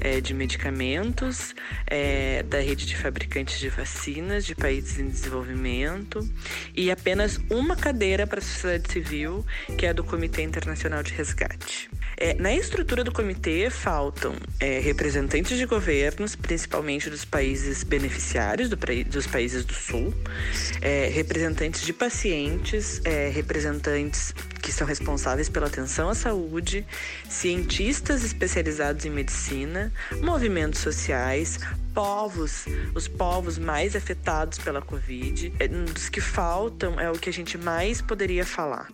é, 0.00 0.20
de 0.20 0.34
Medicamentos, 0.34 1.54
é, 1.86 2.42
da 2.42 2.58
rede 2.58 2.84
de 2.84 2.96
fabricantes 2.96 3.60
de 3.60 3.68
vacinas 3.68 4.44
de 4.44 4.54
países 4.54 4.98
em 4.98 5.08
desenvolvimento 5.08 6.28
e 6.74 6.90
apenas 6.90 7.38
uma 7.48 7.76
cadeira 7.76 8.26
para 8.26 8.40
a 8.40 8.42
sociedade 8.42 8.92
civil, 8.92 9.46
que 9.78 9.86
é 9.86 9.90
a 9.90 9.92
do 9.92 10.02
Comitê 10.02 10.42
Internacional 10.42 11.02
de 11.02 11.12
Resgate. 11.14 11.88
É, 12.18 12.34
na 12.34 12.54
estrutura 12.54 13.04
do 13.04 13.12
comitê 13.12 13.68
faltam 13.68 14.34
é, 14.58 14.78
representantes 14.78 15.58
de 15.58 15.66
governos, 15.66 16.34
principalmente 16.34 17.10
dos 17.10 17.26
países 17.26 17.84
beneficiários 17.84 18.70
do, 18.70 18.76
dos 19.06 19.26
países 19.26 19.66
do 19.66 19.74
Sul, 19.74 20.14
é, 20.80 21.10
representantes 21.12 21.82
de 21.82 21.92
pacientes, 21.92 23.02
é, 23.04 23.28
representantes 23.36 24.34
que 24.62 24.72
são 24.72 24.86
responsáveis 24.86 25.48
pela 25.48 25.66
atenção 25.66 26.08
à 26.08 26.14
saúde, 26.14 26.84
cientistas 27.28 28.24
especializados 28.24 29.04
em 29.04 29.10
medicina, 29.10 29.92
movimentos 30.22 30.80
sociais, 30.80 31.60
povos, 31.94 32.64
os 32.94 33.06
povos 33.06 33.58
mais 33.58 33.94
afetados 33.94 34.58
pela 34.58 34.82
Covid. 34.82 35.52
É, 35.60 35.68
dos 35.68 36.08
que 36.08 36.20
faltam 36.20 36.98
é 36.98 37.10
o 37.10 37.14
que 37.14 37.30
a 37.30 37.32
gente 37.32 37.56
mais 37.56 38.00
poderia 38.00 38.44
falar. 38.44 38.88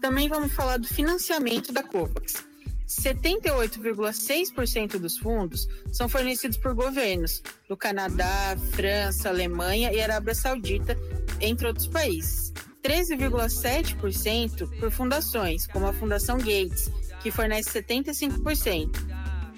Também 0.00 0.28
vamos 0.28 0.52
falar 0.52 0.78
do 0.78 0.86
financiamento 0.86 1.72
da 1.72 1.82
COVAX. 1.82 2.44
78,6% 2.86 4.98
dos 4.98 5.18
fundos 5.18 5.66
são 5.92 6.08
fornecidos 6.08 6.56
por 6.56 6.72
governos 6.74 7.42
do 7.68 7.76
Canadá, 7.76 8.56
França, 8.72 9.28
Alemanha 9.28 9.92
e 9.92 10.00
Arábia 10.00 10.34
Saudita, 10.34 10.96
entre 11.40 11.66
outros 11.66 11.88
países. 11.88 12.54
13,7% 12.86 14.78
por 14.78 14.92
fundações, 14.92 15.66
como 15.66 15.88
a 15.88 15.92
Fundação 15.92 16.38
Gates, 16.38 16.88
que 17.20 17.32
fornece 17.32 17.82
75%. 17.82 18.90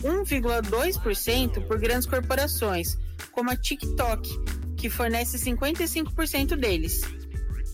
1,2% 0.02 1.66
por 1.66 1.78
grandes 1.78 2.06
corporações, 2.06 2.96
como 3.32 3.50
a 3.50 3.56
TikTok, 3.56 4.30
que 4.78 4.88
fornece 4.88 5.36
55% 5.36 6.56
deles. 6.56 7.02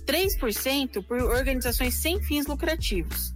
3% 0.04 1.06
por 1.06 1.23
organizações 1.23 1.94
sem 1.94 2.20
fins 2.20 2.49
lucrativos. 2.49 3.32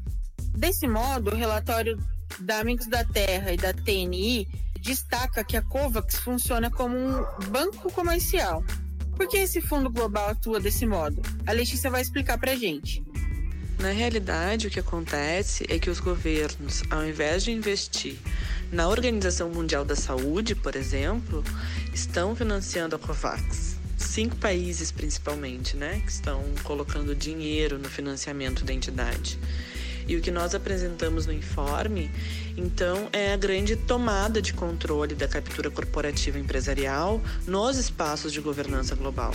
Desse 0.57 0.89
modo, 0.89 1.31
o 1.31 1.37
relatório 1.37 1.97
da 2.41 2.59
Amigos 2.59 2.89
da 2.89 3.05
Terra 3.05 3.53
e 3.53 3.57
da 3.57 3.73
TNI 3.73 4.49
destaca 4.81 5.45
que 5.45 5.57
a 5.57 5.63
COVAX 5.63 6.17
funciona 6.17 6.69
como 6.69 6.97
um 6.97 7.25
banco 7.51 7.93
comercial. 7.93 8.65
Por 9.19 9.27
que 9.27 9.37
esse 9.37 9.61
fundo 9.61 9.91
global 9.91 10.31
atua 10.31 10.61
desse 10.61 10.87
modo? 10.87 11.21
A 11.45 11.51
Letícia 11.51 11.91
vai 11.91 12.01
explicar 12.01 12.39
para 12.39 12.55
gente. 12.55 13.05
Na 13.81 13.91
realidade, 13.91 14.69
o 14.69 14.71
que 14.71 14.79
acontece 14.79 15.67
é 15.69 15.77
que 15.77 15.91
os 15.91 15.99
governos, 15.99 16.85
ao 16.89 17.05
invés 17.05 17.43
de 17.43 17.51
investir 17.51 18.17
na 18.71 18.89
Organização 18.89 19.51
Mundial 19.51 19.85
da 19.85 19.97
Saúde, 19.97 20.55
por 20.55 20.77
exemplo, 20.77 21.43
estão 21.93 22.37
financiando 22.37 22.95
a 22.95 22.99
COVAX 22.99 23.77
cinco 23.99 24.37
países 24.37 24.93
principalmente, 24.93 25.77
né, 25.77 26.01
que 26.05 26.11
estão 26.11 26.43
colocando 26.63 27.15
dinheiro 27.15 27.79
no 27.79 27.89
financiamento 27.89 28.65
da 28.65 28.73
entidade. 28.73 29.39
E 30.09 30.17
o 30.17 30.21
que 30.23 30.31
nós 30.31 30.55
apresentamos 30.55 31.27
no 31.27 31.33
informe, 31.33 32.11
então, 32.57 33.09
é 33.12 33.33
a 33.33 33.37
grande 33.37 33.77
tomada 33.77 34.41
de 34.41 34.55
controle 34.55 35.15
da 35.15 35.29
captura 35.29 35.71
corporativa 35.71 36.38
empresarial 36.38 37.21
nos 37.47 37.77
espaços 37.77 38.33
de 38.33 38.41
governança 38.41 38.97
global. 38.97 39.33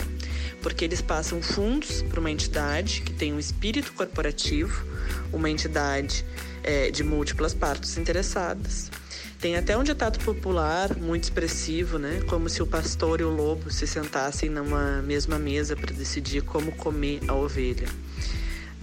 Porque 0.60 0.84
eles 0.84 1.00
passam 1.00 1.40
fundos 1.40 2.02
para 2.02 2.18
uma 2.18 2.30
entidade 2.30 3.02
que 3.02 3.12
tem 3.12 3.32
um 3.32 3.38
espírito 3.38 3.92
corporativo, 3.92 4.84
uma 5.32 5.48
entidade 5.48 6.24
é, 6.64 6.90
de 6.90 7.04
múltiplas 7.04 7.54
partes 7.54 7.96
interessadas 7.96 8.90
tem 9.44 9.56
até 9.56 9.76
um 9.76 9.82
ditado 9.82 10.18
popular 10.20 10.96
muito 10.96 11.24
expressivo, 11.24 11.98
né? 11.98 12.22
Como 12.28 12.48
se 12.48 12.62
o 12.62 12.66
pastor 12.66 13.20
e 13.20 13.24
o 13.24 13.28
lobo 13.28 13.70
se 13.70 13.86
sentassem 13.86 14.48
numa 14.48 15.02
mesma 15.02 15.38
mesa 15.38 15.76
para 15.76 15.92
decidir 15.94 16.40
como 16.40 16.72
comer 16.72 17.20
a 17.28 17.34
ovelha. 17.34 17.86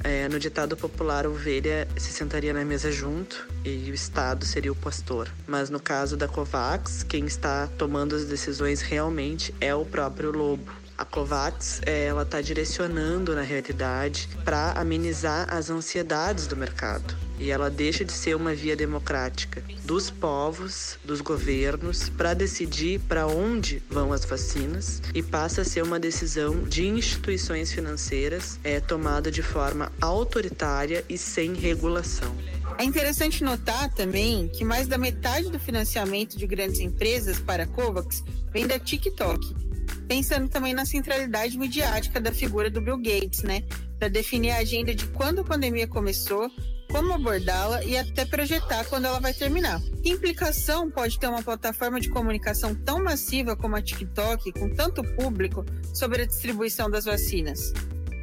É, 0.03 0.27
no 0.27 0.39
ditado 0.39 0.75
popular, 0.75 1.25
a 1.25 1.29
ovelha 1.29 1.87
se 1.95 2.11
sentaria 2.11 2.53
na 2.53 2.65
mesa 2.65 2.91
junto 2.91 3.47
e 3.63 3.91
o 3.91 3.93
Estado 3.93 4.45
seria 4.45 4.71
o 4.71 4.75
pastor. 4.75 5.29
Mas 5.45 5.69
no 5.69 5.79
caso 5.79 6.17
da 6.17 6.27
COVAX, 6.27 7.03
quem 7.03 7.25
está 7.25 7.67
tomando 7.77 8.15
as 8.15 8.25
decisões 8.25 8.81
realmente 8.81 9.53
é 9.61 9.75
o 9.75 9.85
próprio 9.85 10.31
lobo. 10.31 10.80
A 11.01 11.05
COVAX 11.05 11.81
é, 11.83 12.05
ela 12.05 12.21
está 12.21 12.41
direcionando 12.41 13.33
na 13.33 13.41
realidade 13.41 14.29
para 14.45 14.73
amenizar 14.73 15.51
as 15.51 15.71
ansiedades 15.71 16.45
do 16.45 16.55
mercado 16.55 17.17
e 17.39 17.49
ela 17.49 17.71
deixa 17.71 18.05
de 18.05 18.11
ser 18.11 18.35
uma 18.35 18.53
via 18.53 18.75
democrática 18.75 19.63
dos 19.83 20.11
povos, 20.11 20.99
dos 21.03 21.19
governos, 21.19 22.07
para 22.09 22.35
decidir 22.35 22.99
para 22.99 23.25
onde 23.25 23.81
vão 23.89 24.13
as 24.13 24.23
vacinas 24.25 25.01
e 25.11 25.23
passa 25.23 25.61
a 25.61 25.65
ser 25.65 25.81
uma 25.81 25.99
decisão 25.99 26.61
de 26.65 26.85
instituições 26.85 27.71
financeiras 27.71 28.59
é, 28.63 28.79
tomada 28.79 29.31
de 29.31 29.41
forma 29.41 29.91
autoritária 29.99 31.03
e 31.09 31.17
sem 31.17 31.55
regulação. 31.55 32.31
É 32.77 32.83
interessante 32.83 33.43
notar 33.43 33.91
também 33.95 34.47
que 34.49 34.63
mais 34.63 34.87
da 34.87 34.99
metade 34.99 35.49
do 35.49 35.59
financiamento 35.59 36.37
de 36.37 36.45
grandes 36.45 36.79
empresas 36.79 37.39
para 37.39 37.63
a 37.63 37.67
COVAX 37.67 38.23
vem 38.53 38.67
da 38.67 38.77
TikTok, 38.77 39.70
pensando 40.11 40.49
também 40.49 40.73
na 40.73 40.85
centralidade 40.85 41.57
midiática 41.57 42.19
da 42.19 42.33
figura 42.33 42.69
do 42.69 42.81
Bill 42.81 42.97
Gates, 42.97 43.43
né? 43.43 43.63
Para 43.97 44.09
definir 44.09 44.51
a 44.51 44.57
agenda 44.57 44.93
de 44.93 45.07
quando 45.07 45.39
a 45.39 45.43
pandemia 45.45 45.87
começou, 45.87 46.51
como 46.91 47.13
abordá-la 47.13 47.81
e 47.85 47.97
até 47.97 48.25
projetar 48.25 48.83
quando 48.89 49.05
ela 49.05 49.21
vai 49.21 49.33
terminar. 49.33 49.79
Que 50.03 50.09
implicação 50.09 50.91
pode 50.91 51.17
ter 51.17 51.27
uma 51.27 51.41
plataforma 51.41 51.97
de 51.97 52.09
comunicação 52.09 52.75
tão 52.75 53.01
massiva 53.01 53.55
como 53.55 53.77
a 53.77 53.81
TikTok, 53.81 54.51
com 54.51 54.69
tanto 54.75 55.01
público, 55.15 55.65
sobre 55.93 56.23
a 56.23 56.25
distribuição 56.25 56.91
das 56.91 57.05
vacinas? 57.05 57.71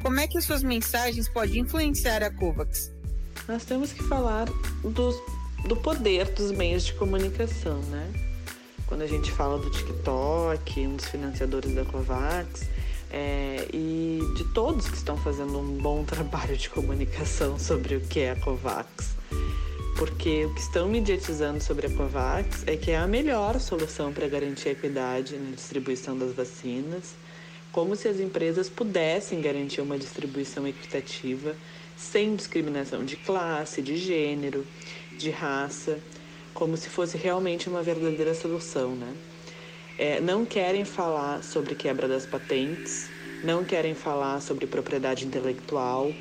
Como 0.03 0.19
é 0.19 0.27
que 0.27 0.39
suas 0.41 0.61
mensagens 0.61 1.27
podem 1.27 1.61
influenciar 1.61 2.21
a 2.21 2.29
COVAX? 2.29 2.93
Nós 3.47 3.65
temos 3.65 3.91
que 3.91 4.03
falar 4.03 4.45
do, 4.83 5.11
do 5.67 5.75
poder 5.75 6.25
dos 6.35 6.51
meios 6.51 6.85
de 6.85 6.93
comunicação, 6.93 7.79
né? 7.85 8.28
Quando 8.89 9.03
a 9.03 9.07
gente 9.07 9.31
fala 9.31 9.59
do 9.59 9.69
TikTok, 9.69 10.87
um 10.87 10.95
dos 10.95 11.05
financiadores 11.05 11.75
da 11.75 11.85
COVAX, 11.85 12.67
é, 13.11 13.67
e 13.71 14.19
de 14.35 14.43
todos 14.45 14.89
que 14.89 14.97
estão 14.97 15.15
fazendo 15.15 15.59
um 15.59 15.77
bom 15.77 16.03
trabalho 16.09 16.57
de 16.57 16.71
comunicação 16.71 17.59
sobre 17.59 17.97
o 17.97 18.01
que 18.01 18.21
é 18.21 18.31
a 18.31 18.35
COVAX. 18.37 19.15
Porque 19.95 20.45
o 20.45 20.55
que 20.55 20.61
estão 20.61 20.89
mediatizando 20.89 21.61
sobre 21.63 21.85
a 21.85 21.89
COVAX 21.91 22.63
é 22.65 22.75
que 22.75 22.89
é 22.89 22.97
a 22.97 23.05
melhor 23.05 23.59
solução 23.59 24.11
para 24.11 24.27
garantir 24.27 24.69
a 24.69 24.71
equidade 24.71 25.37
na 25.37 25.51
distribuição 25.55 26.17
das 26.17 26.33
vacinas, 26.33 27.13
como 27.71 27.95
se 27.95 28.07
as 28.07 28.19
empresas 28.19 28.69
pudessem 28.69 29.39
garantir 29.39 29.81
uma 29.81 29.99
distribuição 29.99 30.67
equitativa 30.67 31.55
sem 31.95 32.35
discriminação 32.35 33.05
de 33.05 33.17
classe, 33.17 33.83
de 33.83 33.97
gênero, 33.97 34.65
de 35.15 35.29
raça, 35.29 35.99
como 36.59 36.77
se 36.77 36.89
fosse 36.89 37.17
realmente 37.17 37.67
uma 37.67 37.81
verdadeira 37.81 38.35
solução, 38.35 38.95
né? 38.95 39.15
é, 39.99 40.21
não 40.21 40.45
querem 40.45 40.85
falar 40.85 41.43
sobre 41.43 41.75
quebra 41.75 42.07
das 42.07 42.25
patentes, 42.25 43.09
não 43.43 43.65
querem 43.65 43.93
falar 43.93 44.41
sobre 44.41 44.65
propriedade 44.65 45.27
intelectual, 45.27 46.13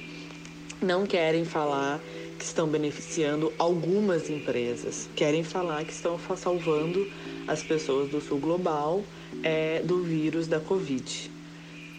não 0.82 1.06
querem 1.06 1.44
falar 1.44 2.00
que 2.36 2.44
estão 2.44 2.68
beneficiando 2.68 3.52
algumas 3.56 4.28
empresas, 4.28 5.08
querem 5.14 5.44
falar 5.44 5.84
que 5.84 5.92
estão 5.92 6.18
salvando 6.36 7.08
as 7.46 7.62
pessoas 7.62 8.10
do 8.10 8.20
sul 8.20 8.38
global 8.38 9.04
é, 9.44 9.80
do 9.84 10.02
vírus 10.02 10.48
da 10.48 10.58
Covid. 10.58 11.30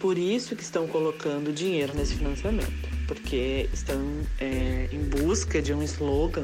Por 0.02 0.18
isso 0.18 0.56
que 0.58 0.64
estão 0.64 0.86
colocando 0.86 1.54
dinheiro 1.54 1.94
nesse 1.96 2.16
financiamento, 2.16 2.90
porque 3.08 3.70
estão 3.74 4.02
é, 4.38 4.90
em 4.92 5.00
busca 5.00 5.62
de 5.62 5.74
um 5.74 5.82
slogan, 5.84 6.44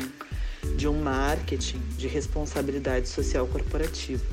de 0.76 0.88
um 0.88 1.02
marketing 1.02 1.82
de 1.98 2.08
responsabilidade 2.08 3.10
social 3.10 3.48
corporativa 3.48 4.24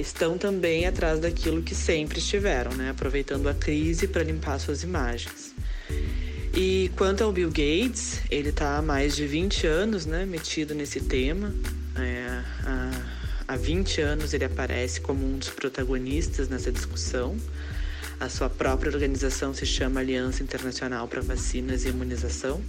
estão 0.00 0.38
também 0.38 0.86
atrás 0.86 1.20
daquilo 1.20 1.62
que 1.62 1.74
sempre 1.74 2.18
estiveram, 2.18 2.72
né? 2.72 2.90
aproveitando 2.90 3.48
a 3.48 3.54
crise 3.54 4.08
para 4.08 4.22
limpar 4.22 4.58
suas 4.58 4.82
imagens. 4.82 5.54
E 6.54 6.90
quanto 6.96 7.22
ao 7.22 7.32
Bill 7.32 7.48
Gates, 7.48 8.20
ele 8.30 8.48
está 8.48 8.76
há 8.76 8.82
mais 8.82 9.14
de 9.14 9.26
20 9.26 9.66
anos 9.66 10.06
né, 10.06 10.26
metido 10.26 10.74
nesse 10.74 11.00
tema. 11.00 11.54
É, 11.96 12.42
há, 12.64 12.90
há 13.48 13.56
20 13.56 14.00
anos 14.00 14.34
ele 14.34 14.44
aparece 14.44 15.00
como 15.00 15.24
um 15.24 15.38
dos 15.38 15.48
protagonistas 15.48 16.48
nessa 16.48 16.72
discussão. 16.72 17.36
A 18.18 18.28
sua 18.28 18.50
própria 18.50 18.92
organização 18.92 19.54
se 19.54 19.64
chama 19.64 20.00
Aliança 20.00 20.42
Internacional 20.42 21.06
para 21.06 21.20
Vacinas 21.20 21.84
e 21.84 21.88
Imunização. 21.88 22.60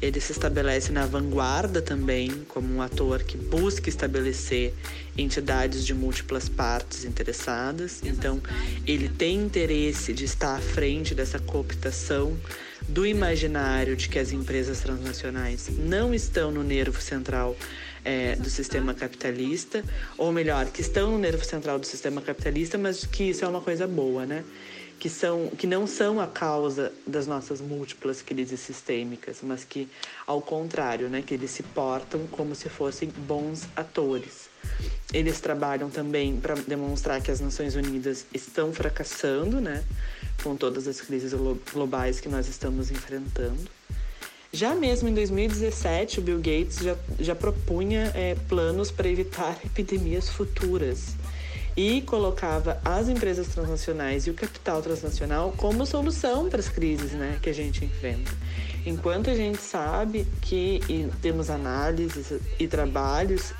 Ele 0.00 0.20
se 0.20 0.32
estabelece 0.32 0.92
na 0.92 1.04
vanguarda 1.04 1.82
também 1.82 2.30
como 2.48 2.74
um 2.74 2.80
ator 2.80 3.22
que 3.22 3.36
busca 3.36 3.88
estabelecer 3.88 4.72
entidades 5.16 5.84
de 5.84 5.92
múltiplas 5.92 6.48
partes 6.48 7.04
interessadas. 7.04 8.00
Então, 8.02 8.40
ele 8.86 9.08
tem 9.08 9.36
interesse 9.36 10.12
de 10.12 10.24
estar 10.24 10.56
à 10.56 10.60
frente 10.60 11.14
dessa 11.14 11.38
cooptação 11.38 12.36
do 12.88 13.06
imaginário 13.06 13.94
de 13.94 14.08
que 14.08 14.18
as 14.18 14.32
empresas 14.32 14.80
transnacionais 14.80 15.68
não 15.78 16.14
estão 16.14 16.50
no 16.50 16.62
nervo 16.62 17.00
central 17.00 17.56
é, 18.04 18.36
do 18.36 18.48
sistema 18.48 18.94
capitalista, 18.94 19.84
ou 20.16 20.32
melhor, 20.32 20.66
que 20.66 20.80
estão 20.80 21.10
no 21.12 21.18
nervo 21.18 21.44
central 21.44 21.78
do 21.78 21.86
sistema 21.86 22.20
capitalista, 22.20 22.78
mas 22.78 23.04
que 23.04 23.24
isso 23.24 23.44
é 23.44 23.48
uma 23.48 23.60
coisa 23.60 23.86
boa, 23.86 24.24
né? 24.24 24.44
Que, 25.00 25.08
são, 25.08 25.48
que 25.48 25.66
não 25.66 25.86
são 25.86 26.20
a 26.20 26.26
causa 26.26 26.92
das 27.06 27.26
nossas 27.26 27.58
múltiplas 27.58 28.20
crises 28.20 28.60
sistêmicas, 28.60 29.38
mas 29.42 29.64
que, 29.64 29.88
ao 30.26 30.42
contrário, 30.42 31.08
né, 31.08 31.22
que 31.22 31.32
eles 31.32 31.50
se 31.50 31.62
portam 31.62 32.26
como 32.30 32.54
se 32.54 32.68
fossem 32.68 33.08
bons 33.08 33.66
atores. 33.74 34.50
Eles 35.12 35.40
trabalham 35.40 35.88
também 35.88 36.38
para 36.38 36.54
demonstrar 36.54 37.20
que 37.22 37.30
as 37.30 37.40
Nações 37.40 37.74
Unidas 37.74 38.26
estão 38.34 38.74
fracassando, 38.74 39.58
né, 39.58 39.82
com 40.44 40.54
todas 40.54 40.86
as 40.86 41.00
crises 41.00 41.32
globais 41.72 42.20
que 42.20 42.28
nós 42.28 42.46
estamos 42.46 42.90
enfrentando. 42.90 43.70
Já 44.52 44.74
mesmo 44.74 45.08
em 45.08 45.14
2017, 45.14 46.18
o 46.18 46.22
Bill 46.22 46.38
Gates 46.38 46.78
já, 46.78 46.96
já 47.18 47.34
propunha 47.34 48.12
é, 48.14 48.34
planos 48.48 48.90
para 48.90 49.08
evitar 49.08 49.58
epidemias 49.64 50.28
futuras 50.28 51.14
e 51.76 52.02
colocava 52.02 52.80
as 52.84 53.08
empresas 53.08 53.48
transnacionais 53.48 54.26
e 54.26 54.30
o 54.30 54.34
capital 54.34 54.82
transnacional 54.82 55.52
como 55.56 55.86
solução 55.86 56.48
para 56.48 56.60
as 56.60 56.68
crises 56.68 57.12
né, 57.12 57.38
que 57.40 57.48
a 57.48 57.54
gente 57.54 57.84
enfrenta. 57.84 58.32
Enquanto 58.84 59.30
a 59.30 59.34
gente 59.34 59.58
sabe 59.58 60.26
que 60.40 60.80
temos 61.20 61.50
análises 61.50 62.32
e 62.58 62.66
trabalhos 62.66 63.52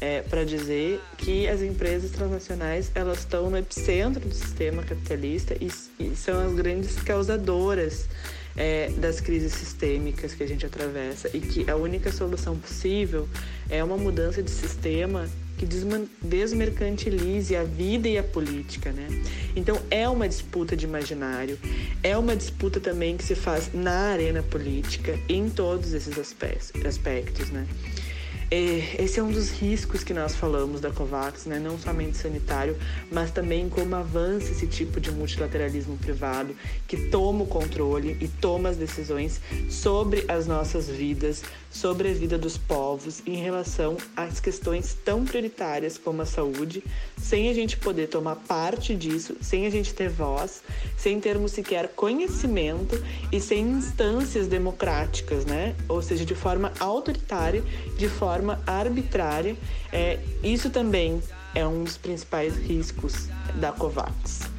é, 0.00 0.22
para 0.22 0.44
dizer 0.44 1.00
que 1.16 1.48
as 1.48 1.62
empresas 1.62 2.10
transnacionais 2.10 2.90
elas 2.94 3.20
estão 3.20 3.48
no 3.48 3.56
epicentro 3.56 4.28
do 4.28 4.34
sistema 4.34 4.82
capitalista 4.82 5.56
e, 5.60 5.70
e 5.98 6.14
são 6.16 6.46
as 6.46 6.52
grandes 6.54 6.96
causadoras 6.96 8.08
é, 8.56 8.90
das 8.98 9.20
crises 9.20 9.52
sistêmicas 9.52 10.34
que 10.34 10.42
a 10.42 10.46
gente 10.46 10.66
atravessa 10.66 11.30
e 11.32 11.40
que 11.40 11.70
a 11.70 11.76
única 11.76 12.12
solução 12.12 12.56
possível 12.58 13.28
é 13.68 13.82
uma 13.82 13.96
mudança 13.96 14.42
de 14.42 14.50
sistema 14.50 15.28
que 15.64 16.26
desmercantilize 16.26 17.56
a 17.56 17.64
vida 17.64 18.08
e 18.08 18.18
a 18.18 18.22
política, 18.22 18.92
né? 18.92 19.06
Então 19.56 19.80
é 19.90 20.08
uma 20.08 20.28
disputa 20.28 20.76
de 20.76 20.84
imaginário, 20.84 21.58
é 22.02 22.16
uma 22.16 22.36
disputa 22.36 22.78
também 22.80 23.16
que 23.16 23.24
se 23.24 23.34
faz 23.34 23.70
na 23.72 24.12
arena 24.12 24.42
política 24.42 25.18
em 25.28 25.48
todos 25.48 25.94
esses 25.94 26.18
aspectos, 26.18 27.50
né? 27.50 27.66
Esse 28.50 29.18
é 29.18 29.22
um 29.22 29.30
dos 29.30 29.50
riscos 29.50 30.04
que 30.04 30.12
nós 30.12 30.34
falamos 30.34 30.80
da 30.80 30.90
COVAX, 30.90 31.46
né? 31.46 31.58
não 31.58 31.78
somente 31.78 32.16
sanitário, 32.18 32.76
mas 33.10 33.30
também 33.30 33.68
como 33.68 33.96
avança 33.96 34.52
esse 34.52 34.66
tipo 34.66 35.00
de 35.00 35.10
multilateralismo 35.10 35.96
privado 35.96 36.54
que 36.86 37.08
toma 37.08 37.44
o 37.44 37.46
controle 37.46 38.16
e 38.20 38.28
toma 38.28 38.68
as 38.68 38.76
decisões 38.76 39.40
sobre 39.70 40.24
as 40.28 40.46
nossas 40.46 40.88
vidas, 40.88 41.42
sobre 41.70 42.10
a 42.10 42.14
vida 42.14 42.38
dos 42.38 42.56
povos 42.56 43.22
em 43.26 43.36
relação 43.36 43.96
às 44.14 44.38
questões 44.40 44.96
tão 45.04 45.24
prioritárias 45.24 45.98
como 45.98 46.22
a 46.22 46.26
saúde, 46.26 46.84
sem 47.18 47.48
a 47.48 47.54
gente 47.54 47.76
poder 47.78 48.08
tomar 48.08 48.36
parte 48.36 48.94
disso, 48.94 49.36
sem 49.40 49.66
a 49.66 49.70
gente 49.70 49.92
ter 49.94 50.08
voz, 50.08 50.62
sem 50.96 51.18
termos 51.18 51.52
sequer 51.52 51.88
conhecimento 51.88 53.02
e 53.32 53.40
sem 53.40 53.66
instâncias 53.66 54.46
democráticas, 54.46 55.44
né? 55.44 55.74
Ou 55.88 56.00
seja, 56.02 56.24
de 56.24 56.34
forma 56.34 56.72
autoritária, 56.78 57.64
de 57.96 58.08
forma 58.08 58.33
arbitrária. 58.66 59.56
É, 59.92 60.18
isso 60.42 60.70
também 60.70 61.22
é 61.54 61.66
um 61.66 61.84
dos 61.84 61.96
principais 61.96 62.56
riscos 62.56 63.28
da 63.60 63.72
COVAX. 63.72 64.54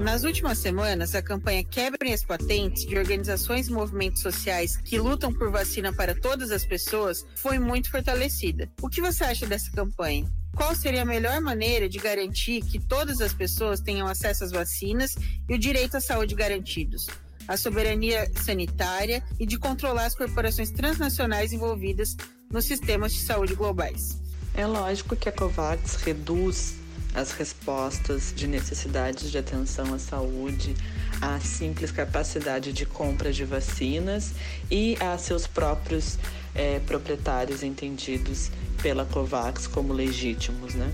Nas 0.00 0.24
últimas 0.24 0.58
semanas, 0.58 1.14
a 1.14 1.22
campanha 1.22 1.62
Quebrem 1.62 2.12
as 2.12 2.24
Patentes 2.24 2.84
de 2.84 2.98
organizações 2.98 3.68
e 3.68 3.72
movimentos 3.72 4.22
sociais 4.22 4.76
que 4.76 4.98
lutam 4.98 5.32
por 5.32 5.50
vacina 5.50 5.92
para 5.92 6.14
todas 6.14 6.50
as 6.50 6.64
pessoas 6.64 7.24
foi 7.36 7.60
muito 7.60 7.90
fortalecida. 7.90 8.68
O 8.82 8.88
que 8.88 9.00
você 9.00 9.22
acha 9.22 9.46
dessa 9.46 9.70
campanha? 9.70 10.28
Qual 10.56 10.74
seria 10.74 11.02
a 11.02 11.06
melhor 11.06 11.40
maneira 11.40 11.88
de 11.88 11.98
garantir 11.98 12.62
que 12.62 12.78
todas 12.78 13.20
as 13.20 13.32
pessoas 13.32 13.80
tenham 13.80 14.06
acesso 14.06 14.44
às 14.44 14.50
vacinas 14.50 15.16
e 15.48 15.54
o 15.54 15.58
direito 15.58 15.96
à 15.96 16.00
saúde 16.00 16.34
garantidos? 16.34 17.06
A 17.46 17.56
soberania 17.56 18.30
sanitária 18.42 19.22
e 19.38 19.46
de 19.46 19.58
controlar 19.58 20.06
as 20.06 20.14
corporações 20.14 20.70
transnacionais 20.70 21.52
envolvidas 21.52 22.16
nos 22.50 22.64
sistemas 22.64 23.12
de 23.12 23.20
saúde 23.20 23.54
globais. 23.54 24.18
É 24.54 24.66
lógico 24.66 25.16
que 25.16 25.28
a 25.28 25.32
COVAX 25.32 25.96
reduz 25.96 26.76
as 27.14 27.30
respostas 27.32 28.32
de 28.34 28.46
necessidades 28.46 29.30
de 29.30 29.38
atenção 29.38 29.94
à 29.94 29.98
saúde, 29.98 30.74
à 31.20 31.38
simples 31.40 31.90
capacidade 31.90 32.72
de 32.72 32.84
compra 32.84 33.32
de 33.32 33.44
vacinas 33.44 34.32
e 34.70 34.96
a 35.00 35.16
seus 35.16 35.46
próprios 35.46 36.18
é, 36.54 36.80
proprietários 36.80 37.62
entendidos 37.62 38.50
pela 38.82 39.04
COVAX 39.04 39.66
como 39.66 39.92
legítimos, 39.92 40.74
né? 40.74 40.92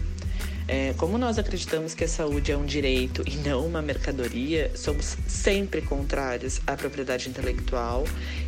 É, 0.69 0.95
como 0.97 1.19
nós 1.19 1.37
acreditamos 1.37 1.95
que 1.95 2.05
a 2.05 2.09
saúde 2.09 2.53
é 2.53 2.57
um 2.57 2.65
direito 2.65 3.25
e 3.27 3.35
não 3.39 3.67
uma 3.67 3.83
mercadoria, 3.83 4.71
somos 4.77 5.17
sempre 5.27 5.83
contrários 5.83 6.61
à 6.65 6.77
propriedade 6.77 7.29
intelectual 7.29 8.05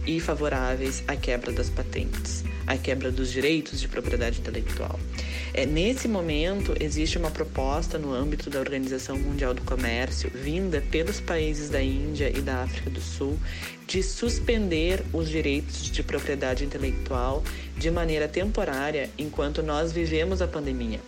e 0.06 0.20
favoráveis 0.20 1.02
à 1.08 1.16
quebra 1.16 1.50
das 1.50 1.68
patentes, 1.68 2.44
à 2.66 2.76
quebra 2.76 3.10
dos 3.10 3.30
direitos 3.30 3.80
de 3.80 3.88
propriedade 3.88 4.40
intelectual. 4.40 4.98
É, 5.54 5.66
nesse 5.66 6.08
momento, 6.08 6.74
existe 6.80 7.18
uma 7.18 7.30
proposta 7.30 7.98
no 7.98 8.12
âmbito 8.12 8.48
da 8.48 8.58
Organização 8.58 9.18
Mundial 9.18 9.52
do 9.52 9.62
Comércio, 9.62 10.30
vinda 10.34 10.82
pelos 10.90 11.20
países 11.20 11.68
da 11.68 11.82
Índia 11.82 12.30
e 12.34 12.40
da 12.40 12.62
África 12.62 12.88
do 12.88 13.00
Sul, 13.00 13.38
de 13.86 14.02
suspender 14.02 15.02
os 15.12 15.28
direitos 15.28 15.90
de 15.90 16.02
propriedade 16.02 16.64
intelectual 16.64 17.44
de 17.76 17.90
maneira 17.90 18.26
temporária 18.26 19.10
enquanto 19.18 19.62
nós 19.62 19.92
vivemos 19.92 20.40
a 20.40 20.48
pandemia. 20.48 21.00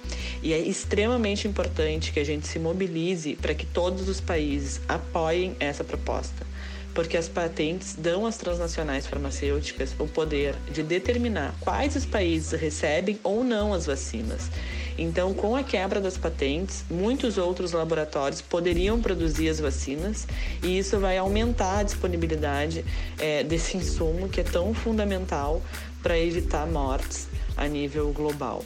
E 0.42 0.52
é 0.52 0.58
extremamente 0.58 1.48
importante 1.48 2.12
que 2.12 2.20
a 2.20 2.24
gente 2.24 2.46
se 2.46 2.58
mobilize 2.58 3.36
para 3.36 3.54
que 3.54 3.64
todos 3.64 4.08
os 4.08 4.20
países 4.20 4.80
apoiem 4.86 5.56
essa 5.58 5.82
proposta, 5.82 6.46
porque 6.94 7.16
as 7.16 7.28
patentes 7.28 7.94
dão 7.98 8.24
às 8.24 8.37
transnacionais 8.37 9.07
farmacêuticas 9.07 9.94
o 9.98 10.07
poder 10.07 10.54
de 10.70 10.83
determinar 10.83 11.54
quais 11.61 11.96
os 11.96 12.07
países 12.07 12.59
recebem 12.59 13.18
ou 13.22 13.42
não 13.42 13.74
as 13.74 13.87
vacinas. 13.87 14.48
Então, 14.96 15.35
com 15.35 15.57
a 15.57 15.64
quebra 15.64 16.00
das 16.00 16.16
patentes, 16.16 16.85
muitos 16.88 17.37
outros 17.37 17.72
laboratórios 17.72 18.40
poderiam 18.40 19.00
produzir 19.00 19.48
as 19.48 19.59
vacinas 19.59 20.26
e 20.62 20.78
isso 20.78 20.98
vai 21.00 21.18
aumentar 21.18 21.80
a 21.80 21.83
disponibilidade 21.83 22.85
é, 23.18 23.42
desse 23.42 23.76
insumo 23.76 24.28
que 24.28 24.40
é 24.40 24.44
tão 24.44 24.72
fundamental 24.72 25.61
para 26.00 26.16
evitar 26.16 26.66
mortes 26.66 27.28
a 27.57 27.66
nível 27.66 28.12
global. 28.12 28.64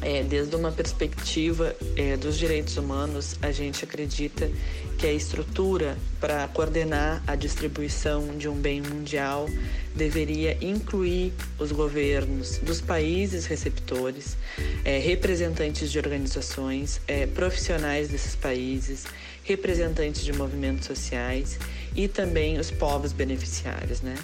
É, 0.00 0.22
desde 0.22 0.54
uma 0.54 0.70
perspectiva 0.70 1.74
é, 1.96 2.16
dos 2.16 2.38
direitos 2.38 2.76
humanos, 2.76 3.36
a 3.42 3.50
gente 3.50 3.84
acredita 3.84 4.48
que 4.96 5.06
a 5.06 5.12
estrutura 5.12 5.96
para 6.20 6.46
coordenar 6.48 7.22
a 7.26 7.34
distribuição 7.34 8.36
de 8.36 8.48
um 8.48 8.54
bem 8.54 8.80
mundial 8.80 9.48
deveria 9.94 10.56
incluir 10.64 11.32
os 11.58 11.72
governos 11.72 12.58
dos 12.58 12.80
países 12.80 13.46
receptores, 13.46 14.36
é, 14.84 14.98
representantes 14.98 15.90
de 15.90 15.98
organizações, 15.98 17.00
é, 17.08 17.26
profissionais 17.26 18.08
desses 18.08 18.36
países, 18.36 19.04
representantes 19.42 20.22
de 20.22 20.32
movimentos 20.32 20.86
sociais 20.86 21.58
e 21.96 22.06
também 22.06 22.58
os 22.58 22.70
povos 22.70 23.12
beneficiários, 23.12 24.00
né? 24.00 24.14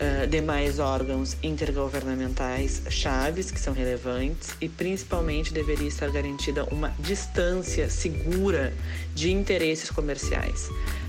Uh, 0.00 0.26
demais 0.26 0.78
órgãos 0.78 1.36
intergovernamentais 1.42 2.82
chaves 2.88 3.50
que 3.50 3.60
são 3.60 3.74
relevantes 3.74 4.50
e 4.60 4.68
principalmente 4.68 5.52
deveria 5.52 5.88
estar 5.88 6.10
garantida 6.10 6.64
uma 6.64 6.94
distância 6.98 7.88
segura 7.90 8.72
de 9.14 9.30
interesses 9.30 9.90
comerciais 9.90 10.68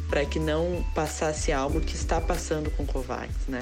para 0.09 0.25
que 0.25 0.39
não 0.39 0.85
passasse 0.93 1.53
algo 1.53 1.79
que 1.79 1.95
está 1.95 2.19
passando 2.19 2.69
com 2.71 2.83
o 2.83 2.85
COVAX, 2.85 3.33
né? 3.47 3.61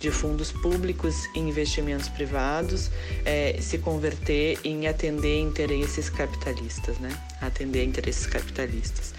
De 0.00 0.10
fundos 0.10 0.50
públicos 0.50 1.14
e 1.36 1.38
investimentos 1.38 2.08
privados 2.08 2.90
é, 3.24 3.56
se 3.60 3.78
converter 3.78 4.58
em 4.64 4.88
atender 4.88 5.38
interesses 5.38 6.10
capitalistas, 6.10 6.98
né? 6.98 7.16
Atender 7.40 7.84
interesses 7.84 8.26
capitalistas 8.26 9.14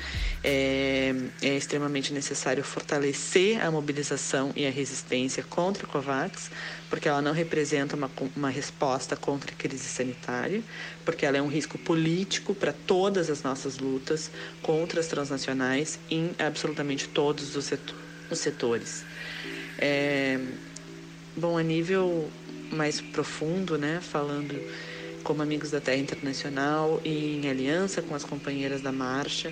é, 0.47 1.13
é, 1.41 1.57
extremamente 1.57 2.13
necessário 2.13 2.63
fortalecer 2.63 3.59
a 3.65 3.71
mobilização 3.71 4.53
e 4.55 4.67
a 4.67 4.69
resistência 4.69 5.41
contra 5.41 5.87
a 5.87 5.89
COVAX, 5.89 6.51
porque 6.87 7.09
ela 7.09 7.19
não 7.19 7.33
representa 7.33 7.95
uma, 7.95 8.11
uma 8.35 8.49
resposta 8.49 9.15
contra 9.15 9.51
a 9.51 9.55
crise 9.55 9.85
sanitária, 9.85 10.61
porque 11.03 11.25
ela 11.25 11.37
é 11.37 11.41
um 11.41 11.47
risco 11.47 11.79
político 11.79 12.53
para 12.53 12.71
todas 12.71 13.31
as 13.31 13.41
nossas 13.41 13.79
lutas 13.79 14.29
contra 14.61 14.99
as 14.99 15.07
transnacionais 15.07 15.97
em 16.11 16.35
absolutamente 16.37 17.07
todos 17.07 17.55
os, 17.55 17.65
setor, 17.65 17.95
os 18.29 18.37
setores. 18.37 19.03
É, 19.79 20.39
bom, 21.35 21.57
a 21.57 21.63
nível 21.63 22.29
mais 22.71 23.01
profundo, 23.01 23.79
né, 23.79 23.99
falando 23.99 24.55
como 25.23 25.41
amigos 25.41 25.71
da 25.71 25.81
Terra 25.81 25.97
Internacional 25.97 27.01
e 27.03 27.41
em 27.43 27.49
aliança 27.49 27.99
com 27.99 28.13
as 28.13 28.23
companheiras 28.23 28.81
da 28.81 28.91
marcha, 28.91 29.51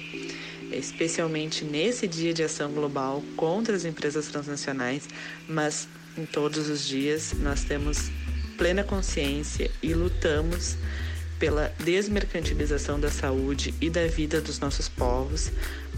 especialmente 0.76 1.64
nesse 1.64 2.08
dia 2.08 2.34
de 2.34 2.44
ação 2.44 2.72
global 2.72 3.24
contra 3.36 3.76
as 3.76 3.86
empresas 3.86 4.28
transnacionais, 4.28 5.08
mas 5.48 5.88
em 6.18 6.26
todos 6.26 6.70
os 6.70 6.86
dias 6.86 7.34
nós 7.40 7.64
temos 7.64 8.12
plena 8.58 8.84
consciência 8.84 9.72
e 9.82 9.94
lutamos 9.94 10.78
pela 11.40 11.74
desmercantilização 11.80 13.00
da 13.00 13.12
saúde 13.12 13.74
e 13.82 13.90
da 13.90 14.08
vida 14.08 14.40
dos 14.40 14.60
nossos 14.60 14.88
povos, 14.88 15.52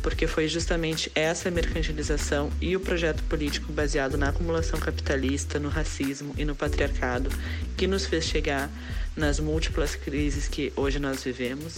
porque 0.06 0.28
foi 0.28 0.48
justamente 0.48 1.12
essa 1.15 1.50
mercantilização 1.50 2.52
e 2.62 2.76
o 2.76 2.80
projeto 2.80 3.24
político 3.24 3.74
baseado 3.74 4.20
na 4.20 4.30
acumulação 4.30 4.80
capitalista, 4.80 5.58
no 5.58 5.68
racismo 5.68 6.32
e 6.38 6.46
no 6.46 6.56
patriarcado 6.56 7.28
que 7.76 7.88
nos 7.88 8.06
fez 8.06 8.24
chegar 8.24 8.70
nas 9.15 9.39
múltiplas 9.39 9.96
crises 9.96 10.48
que 10.48 10.72
hoje 10.76 11.00
nós 11.00 11.24
vivemos 11.24 11.78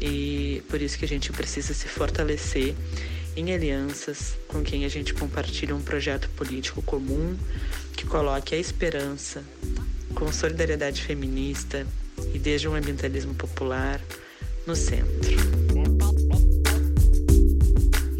e 0.00 0.64
por 0.68 0.82
isso 0.82 0.98
que 0.98 1.04
a 1.04 1.08
gente 1.08 1.30
precisa 1.30 1.72
se 1.72 1.86
fortalecer 1.86 2.74
em 3.36 3.54
alianças 3.54 4.36
com 4.48 4.64
quem 4.64 4.84
a 4.84 4.88
gente 4.88 5.14
compartilha 5.14 5.72
um 5.72 5.80
projeto 5.80 6.28
político 6.30 6.82
comum 6.82 7.36
que 7.96 8.04
coloque 8.04 8.52
a 8.52 8.58
esperança 8.58 9.44
com 10.16 10.32
solidariedade 10.32 11.02
feminista 11.02 11.86
e 12.34 12.38
desde 12.40 12.66
um 12.66 12.74
ambientalismo 12.74 13.32
popular 13.32 14.00
no 14.66 14.74
centro. 14.74 15.69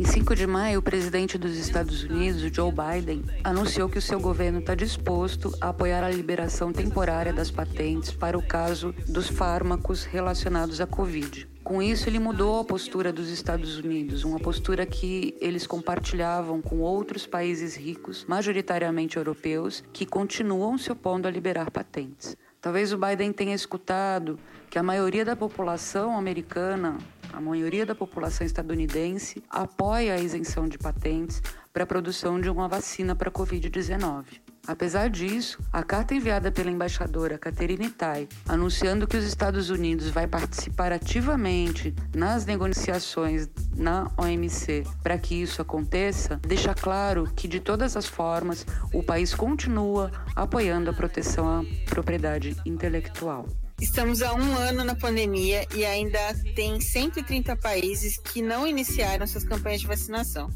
Em 0.01 0.05
5 0.07 0.35
de 0.35 0.47
maio, 0.47 0.79
o 0.79 0.83
presidente 0.83 1.37
dos 1.37 1.59
Estados 1.59 2.05
Unidos, 2.05 2.41
Joe 2.57 2.73
Biden, 2.73 3.23
anunciou 3.45 3.87
que 3.87 3.99
o 3.99 4.03
seu 4.03 4.19
governo 4.19 4.61
está 4.61 4.75
disposto 4.75 5.55
a 5.61 5.69
apoiar 5.69 6.03
a 6.03 6.09
liberação 6.09 6.73
temporária 6.73 7.35
das 7.35 7.51
patentes 7.51 8.11
para 8.11 8.39
o 8.39 8.43
caso 8.43 8.95
dos 9.07 9.29
fármacos 9.29 10.05
relacionados 10.05 10.81
à 10.81 10.87
Covid. 10.87 11.47
Com 11.63 11.83
isso, 11.83 12.09
ele 12.09 12.19
mudou 12.19 12.61
a 12.61 12.65
postura 12.65 13.13
dos 13.13 13.29
Estados 13.29 13.77
Unidos, 13.77 14.25
uma 14.25 14.41
postura 14.41 14.87
que 14.87 15.37
eles 15.39 15.67
compartilhavam 15.67 16.63
com 16.63 16.79
outros 16.79 17.27
países 17.27 17.77
ricos, 17.77 18.25
majoritariamente 18.27 19.19
europeus, 19.19 19.85
que 19.93 20.07
continuam 20.07 20.79
se 20.79 20.91
opondo 20.91 21.29
a 21.29 21.31
liberar 21.31 21.71
patentes. 21.71 22.35
Talvez 22.59 22.91
o 22.95 22.99
Biden 22.99 23.35
tenha 23.35 23.55
escutado 23.55 24.39
que 24.71 24.79
a 24.79 24.83
maioria 24.83 25.27
da 25.27 25.37
população 25.37 26.17
americana 26.17 26.97
a 27.33 27.41
maioria 27.41 27.87
da 27.87 27.95
população 27.95 28.47
estadunidense 28.47 29.43
apoia 29.49 30.15
a 30.15 30.21
isenção 30.21 30.69
de 30.69 30.79
patentes 30.79 31.43
para 31.73 31.85
a 31.85 31.87
produção 31.87 32.41
de 32.41 32.49
uma 32.51 32.69
vacina 32.69 33.15
para 33.15 33.29
a 33.29 33.33
Covid-19. 33.33 34.25
Apesar 34.67 35.09
disso, 35.09 35.59
a 35.73 35.83
carta 35.83 36.15
enviada 36.15 36.53
pela 36.53 36.71
embaixadora 36.71 37.39
Catherine 37.39 37.91
Tai, 37.91 38.29
anunciando 38.47 39.07
que 39.07 39.17
os 39.17 39.25
Estados 39.25 39.71
Unidos 39.71 40.11
vai 40.11 40.27
participar 40.27 40.93
ativamente 40.93 41.95
nas 42.15 42.45
negociações 42.45 43.49
na 43.77 44.11
OMC 44.17 44.85
para 45.03 45.19
que 45.19 45.35
isso 45.35 45.63
aconteça, 45.63 46.37
deixa 46.47 46.75
claro 46.75 47.25
que 47.35 47.49
de 47.49 47.59
todas 47.59 47.97
as 47.97 48.07
formas 48.07 48.67
o 48.93 49.03
país 49.03 49.35
continua 49.35 50.11
apoiando 50.37 50.91
a 50.91 50.95
proteção 50.95 51.49
à 51.49 51.65
propriedade 51.89 52.57
intelectual. 52.67 53.47
Estamos 53.81 54.21
há 54.21 54.35
um 54.35 54.55
ano 54.57 54.85
na 54.85 54.95
pandemia 54.95 55.67
e 55.75 55.87
ainda 55.87 56.19
tem 56.55 56.79
130 56.79 57.57
países 57.57 58.19
que 58.19 58.43
não 58.43 58.67
iniciaram 58.67 59.27
suas 59.27 59.43
campanhas 59.43 59.81
de 59.81 59.87
vacinação. 59.87 60.51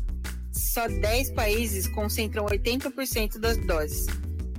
Só 0.52 0.87
10 0.87 1.30
países 1.30 1.88
concentram 1.88 2.44
80% 2.44 3.38
das 3.38 3.56
doses. 3.56 4.06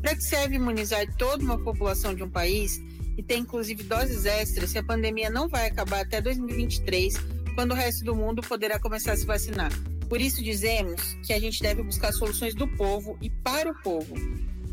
Para 0.01 0.15
que 0.15 0.23
serve 0.23 0.56
imunizar 0.56 1.06
toda 1.15 1.43
uma 1.43 1.60
população 1.60 2.15
de 2.15 2.23
um 2.23 2.30
país 2.30 2.82
e 3.15 3.21
ter 3.21 3.38
inclusive 3.38 3.84
doses 3.84 4.25
extras 4.25 4.71
se 4.71 4.80
a 4.80 4.84
pandemia 4.84 5.30
não 5.30 5.47
vai 5.47 5.67
acabar 5.67 6.01
até 6.01 6.19
2023, 6.19 7.17
quando 7.54 7.71
o 7.71 7.75
resto 7.75 8.04
do 8.04 8.15
mundo 8.15 8.41
poderá 8.41 8.80
começar 8.80 9.12
a 9.12 9.17
se 9.17 9.28
vacinar? 9.28 9.71
Por 10.10 10.19
isso 10.19 10.43
dizemos 10.43 11.15
que 11.23 11.34
a 11.34 11.39
gente 11.39 11.62
deve 11.62 11.84
buscar 11.84 12.12
soluções 12.12 12.56
do 12.56 12.67
povo 12.67 13.15
e 13.21 13.30
para 13.30 13.69
o 13.69 13.82
povo. 13.84 14.15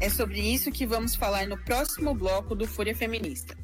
É 0.00 0.08
sobre 0.08 0.40
isso 0.40 0.72
que 0.72 0.86
vamos 0.86 1.14
falar 1.14 1.46
no 1.46 1.58
próximo 1.58 2.14
bloco 2.14 2.54
do 2.54 2.66
Fúria 2.66 2.96
Feminista. 2.96 3.61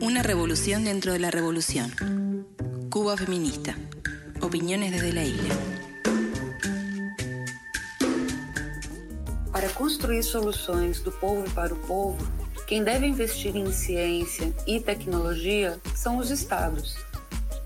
Una 0.00 0.22
revolución 0.22 0.84
dentro 0.84 1.12
de 1.12 1.18
la 1.18 1.30
revolución. 1.30 1.90
Cuba 2.90 3.16
feminista. 3.16 3.74
Opiniones 4.40 4.92
desde 4.92 5.12
la 5.12 5.24
isla. 5.24 5.54
Para 9.52 9.68
construir 9.70 10.22
soluções 10.22 11.00
do 11.00 11.12
povo 11.12 11.48
para 11.50 11.74
o 11.74 11.76
povo, 11.76 12.18
quem 12.66 12.84
deve 12.84 13.06
investir 13.06 13.56
em 13.56 13.72
ciência 13.72 14.52
e 14.66 14.80
tecnologia 14.80 15.78
são 15.94 16.18
os 16.18 16.30
estados. 16.30 16.96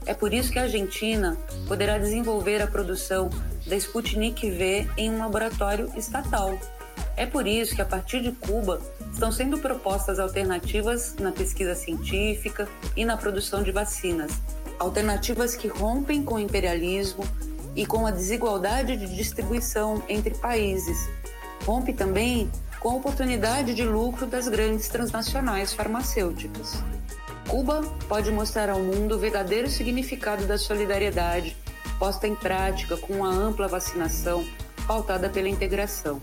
É 0.06 0.14
por 0.14 0.32
isso 0.34 0.52
que 0.52 0.58
a 0.58 0.62
Argentina 0.62 1.36
poderá 1.66 1.98
desenvolver 1.98 2.60
a 2.62 2.66
produção 2.66 3.30
da 3.66 3.76
Sputnik 3.76 4.50
V 4.50 4.88
em 4.96 5.10
um 5.10 5.18
laboratório 5.18 5.90
estatal 5.96 6.58
É 7.16 7.26
por 7.26 7.46
isso 7.46 7.74
que, 7.74 7.82
a 7.82 7.84
partir 7.84 8.20
de 8.20 8.32
Cuba, 8.32 8.80
estão 9.12 9.30
sendo 9.30 9.58
propostas 9.58 10.18
alternativas 10.18 11.14
na 11.18 11.30
pesquisa 11.30 11.74
científica 11.74 12.68
e 12.96 13.04
na 13.04 13.16
produção 13.16 13.62
de 13.62 13.70
vacinas. 13.70 14.32
Alternativas 14.78 15.54
que 15.54 15.68
rompem 15.68 16.22
com 16.22 16.34
o 16.34 16.40
imperialismo 16.40 17.24
e 17.76 17.86
com 17.86 18.06
a 18.06 18.10
desigualdade 18.10 18.96
de 18.96 19.14
distribuição 19.14 20.02
entre 20.08 20.34
países. 20.34 21.08
Rompe 21.64 21.92
também 21.92 22.50
com 22.80 22.90
a 22.90 22.94
oportunidade 22.96 23.74
de 23.74 23.84
lucro 23.84 24.26
das 24.26 24.48
grandes 24.48 24.88
transnacionais 24.88 25.72
farmacêuticas. 25.72 26.74
Cuba 27.48 27.82
pode 28.08 28.30
mostrar 28.32 28.68
ao 28.68 28.80
mundo 28.80 29.14
o 29.14 29.18
verdadeiro 29.18 29.68
significado 29.68 30.46
da 30.46 30.58
solidariedade 30.58 31.56
posta 31.98 32.26
em 32.26 32.34
prática 32.34 32.96
com 32.96 33.14
uma 33.14 33.28
ampla 33.28 33.68
vacinação 33.68 34.44
pautada 34.86 35.28
pela 35.28 35.48
integração. 35.48 36.20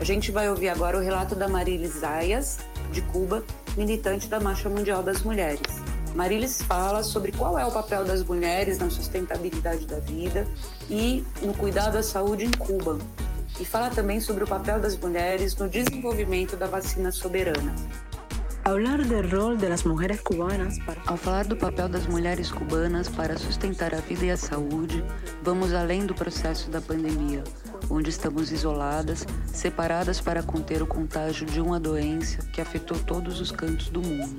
A 0.00 0.04
gente 0.04 0.30
vai 0.30 0.48
ouvir 0.48 0.68
agora 0.68 0.96
o 0.96 1.00
relato 1.00 1.34
da 1.34 1.48
Marilis 1.48 2.00
Zayas, 2.00 2.58
de 2.92 3.02
Cuba, 3.02 3.42
militante 3.76 4.28
da 4.28 4.38
Marcha 4.38 4.68
Mundial 4.68 5.02
das 5.02 5.22
Mulheres. 5.22 5.60
Marilis 6.14 6.62
fala 6.62 7.02
sobre 7.02 7.32
qual 7.32 7.58
é 7.58 7.66
o 7.66 7.72
papel 7.72 8.04
das 8.04 8.22
mulheres 8.22 8.78
na 8.78 8.88
sustentabilidade 8.90 9.86
da 9.86 9.98
vida 9.98 10.46
e 10.88 11.24
no 11.42 11.52
cuidado 11.52 11.98
à 11.98 12.02
saúde 12.02 12.44
em 12.44 12.50
Cuba. 12.50 12.98
E 13.58 13.64
fala 13.64 13.90
também 13.90 14.20
sobre 14.20 14.44
o 14.44 14.46
papel 14.46 14.80
das 14.80 14.96
mulheres 14.96 15.56
no 15.56 15.68
desenvolvimento 15.68 16.56
da 16.56 16.66
vacina 16.66 17.10
soberana. 17.10 17.74
Ao 21.06 21.16
falar 21.16 21.44
do 21.46 21.56
papel 21.56 21.88
das 21.88 22.06
mulheres 22.06 22.52
cubanas 22.52 23.08
para 23.08 23.36
sustentar 23.36 23.94
a 23.94 23.98
vida 23.98 24.26
e 24.26 24.30
a 24.30 24.36
saúde, 24.36 25.02
vamos 25.42 25.72
além 25.72 26.04
do 26.04 26.14
processo 26.14 26.70
da 26.70 26.80
pandemia, 26.80 27.42
onde 27.90 28.10
estamos 28.10 28.52
isoladas, 28.52 29.26
separadas 29.46 30.20
para 30.20 30.42
conter 30.42 30.82
o 30.82 30.86
contágio 30.86 31.46
de 31.46 31.60
uma 31.60 31.78
doença 31.78 32.38
que 32.52 32.60
afetou 32.60 32.98
todos 32.98 33.40
os 33.40 33.50
cantos 33.50 33.88
do 33.88 34.00
mundo. 34.00 34.38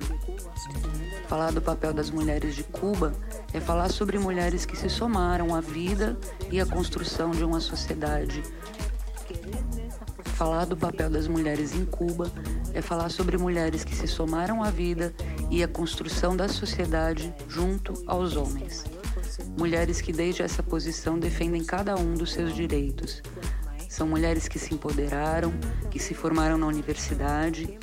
Falar 1.28 1.52
do 1.52 1.62
papel 1.62 1.94
das 1.94 2.10
mulheres 2.10 2.56
de 2.56 2.64
Cuba 2.64 3.14
é 3.54 3.60
falar 3.60 3.90
sobre 3.90 4.18
mulheres 4.18 4.66
que 4.66 4.76
se 4.76 4.90
somaram 4.90 5.54
à 5.54 5.62
vida 5.62 6.18
e 6.52 6.60
à 6.60 6.66
construção 6.66 7.32
de 7.32 7.44
uma 7.44 7.60
sociedade. 7.60 8.42
Falar 10.24 10.66
do 10.66 10.76
papel 10.76 11.10
das 11.10 11.28
mulheres 11.28 11.74
em 11.76 11.86
Cuba 11.86 12.32
é 12.74 12.82
falar 12.82 13.10
sobre 13.10 13.38
mulheres 13.38 13.84
que 13.84 13.96
se 13.96 14.08
somaram 14.08 14.64
à 14.64 14.72
vida 14.72 15.14
e 15.52 15.64
à 15.64 15.68
construção 15.68 16.36
da 16.36 16.48
sociedade 16.48 17.34
junto 17.48 17.94
aos 18.08 18.36
homens. 18.36 18.86
Mulheres 19.58 20.02
que, 20.02 20.12
desde 20.14 20.42
essa 20.42 20.64
posição, 20.64 21.20
defendem 21.20 21.64
cada 21.64 21.96
um 21.96 22.14
dos 22.14 22.34
seus 22.34 22.56
direitos. 22.56 23.22
São 23.90 24.08
mulheres 24.08 24.48
que 24.48 24.60
se 24.60 24.74
empoderaram, 24.74 25.52
que 25.90 26.00
se 26.00 26.14
formaram 26.14 26.58
na 26.58 26.68
universidade 26.68 27.78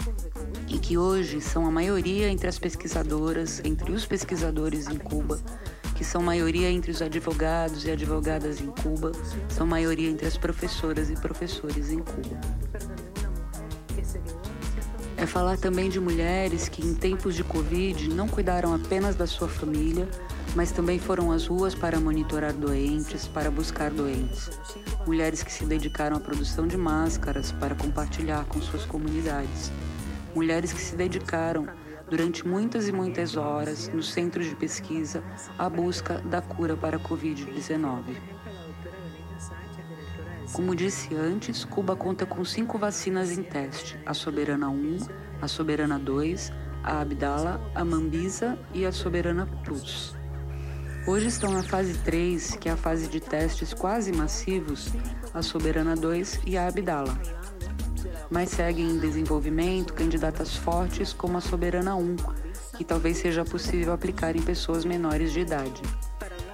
e 0.69 0.79
que 0.79 0.97
hoje 0.97 1.41
são 1.41 1.67
a 1.67 1.71
maioria 1.71 2.29
entre 2.29 2.49
as 2.49 2.59
pesquisadoras, 2.59 3.61
entre 3.65 3.93
os 3.93 4.07
pesquisadores 4.07 4.87
em 4.89 4.97
Cuba, 4.97 5.41
que 5.95 6.05
são 6.05 6.23
maioria 6.23 6.71
entre 6.71 6.91
os 6.91 7.01
advogados 7.01 7.85
e 7.85 7.91
advogadas 7.91 8.61
em 8.61 8.67
Cuba, 8.67 9.13
são 9.49 9.67
maioria 9.67 10.11
entre 10.11 10.27
as 10.27 10.37
professoras 10.37 11.11
e 11.11 11.15
professores 11.15 11.91
em 11.91 11.99
Cuba. 11.99 12.41
É 15.17 15.25
falar 15.25 15.57
também 15.57 15.89
de 15.89 15.99
mulheres 15.99 16.69
que, 16.69 16.87
em 16.87 16.95
tempos 16.95 17.35
de 17.35 17.43
Covid, 17.43 18.09
não 18.11 18.29
cuidaram 18.29 18.75
apenas 18.75 19.17
da 19.17 19.27
sua 19.27 19.49
família, 19.49 20.07
mas 20.57 20.73
também 20.73 20.99
foram 20.99 21.31
às 21.31 21.47
ruas 21.47 21.75
para 21.75 22.01
monitorar 22.01 22.55
doentes, 22.55 23.29
para 23.29 23.51
buscar 23.51 23.91
doentes. 23.91 24.51
Mulheres 25.07 25.43
que 25.43 25.53
se 25.53 25.67
dedicaram 25.67 26.17
à 26.17 26.21
produção 26.21 26.67
de 26.67 26.79
máscaras 26.79 27.53
para 27.53 27.75
compartilhar 27.75 28.43
com 28.47 28.59
suas 28.63 28.87
comunidades. 28.87 29.71
Mulheres 30.35 30.73
que 30.73 30.81
se 30.81 30.97
dedicaram 30.97 31.69
durante 32.09 32.49
muitas 32.49 32.89
e 32.89 32.93
muitas 32.93 33.37
horas 33.37 33.89
no 33.89 34.03
centro 34.03 34.43
de 34.43 34.57
pesquisa 34.57 35.23
à 35.59 35.69
busca 35.69 36.21
da 36.21 36.41
cura 36.41 36.75
para 36.75 36.97
a 36.97 37.01
Covid-19. 37.01 38.17
Como 40.55 40.75
disse 40.75 41.15
antes, 41.15 41.67
Cuba 41.67 41.95
conta 41.95 42.25
com 42.25 42.43
cinco 42.47 42.79
vacinas 42.79 43.31
em 43.31 43.43
teste: 43.43 43.99
a 44.07 44.15
Soberana 44.15 44.71
1, 44.71 44.99
a 45.43 45.49
Soberana 45.49 45.99
2, 45.99 46.51
a 46.83 47.01
Abdala, 47.03 47.61
a 47.75 47.85
Mambisa 47.85 48.59
e 48.73 48.87
a 48.87 48.93
Soberana 48.93 49.47
Plus. 49.63 50.16
Hoje 51.07 51.29
estão 51.29 51.53
na 51.53 51.63
fase 51.63 51.95
3, 51.99 52.57
que 52.57 52.69
é 52.69 52.73
a 52.73 52.77
fase 52.77 53.07
de 53.07 53.21
testes 53.21 53.73
quase 53.73 54.11
massivos, 54.13 54.89
a 55.33 55.41
Soberana 55.41 55.95
2 55.95 56.41
e 56.45 56.59
a 56.59 56.67
Abdala. 56.67 57.17
Mas 58.29 58.51
seguem 58.51 58.91
em 58.91 58.99
desenvolvimento 58.99 59.95
candidatas 59.95 60.57
fortes 60.57 61.13
como 61.13 61.39
a 61.39 61.41
Soberana 61.41 61.95
1, 61.95 62.17
que 62.77 62.83
talvez 62.85 63.19
seja 63.19 63.45
possível 63.45 63.93
aplicar 63.93 64.35
em 64.35 64.43
pessoas 64.43 64.85
menores 64.85 65.33
de 65.33 65.39
idade, 65.39 65.81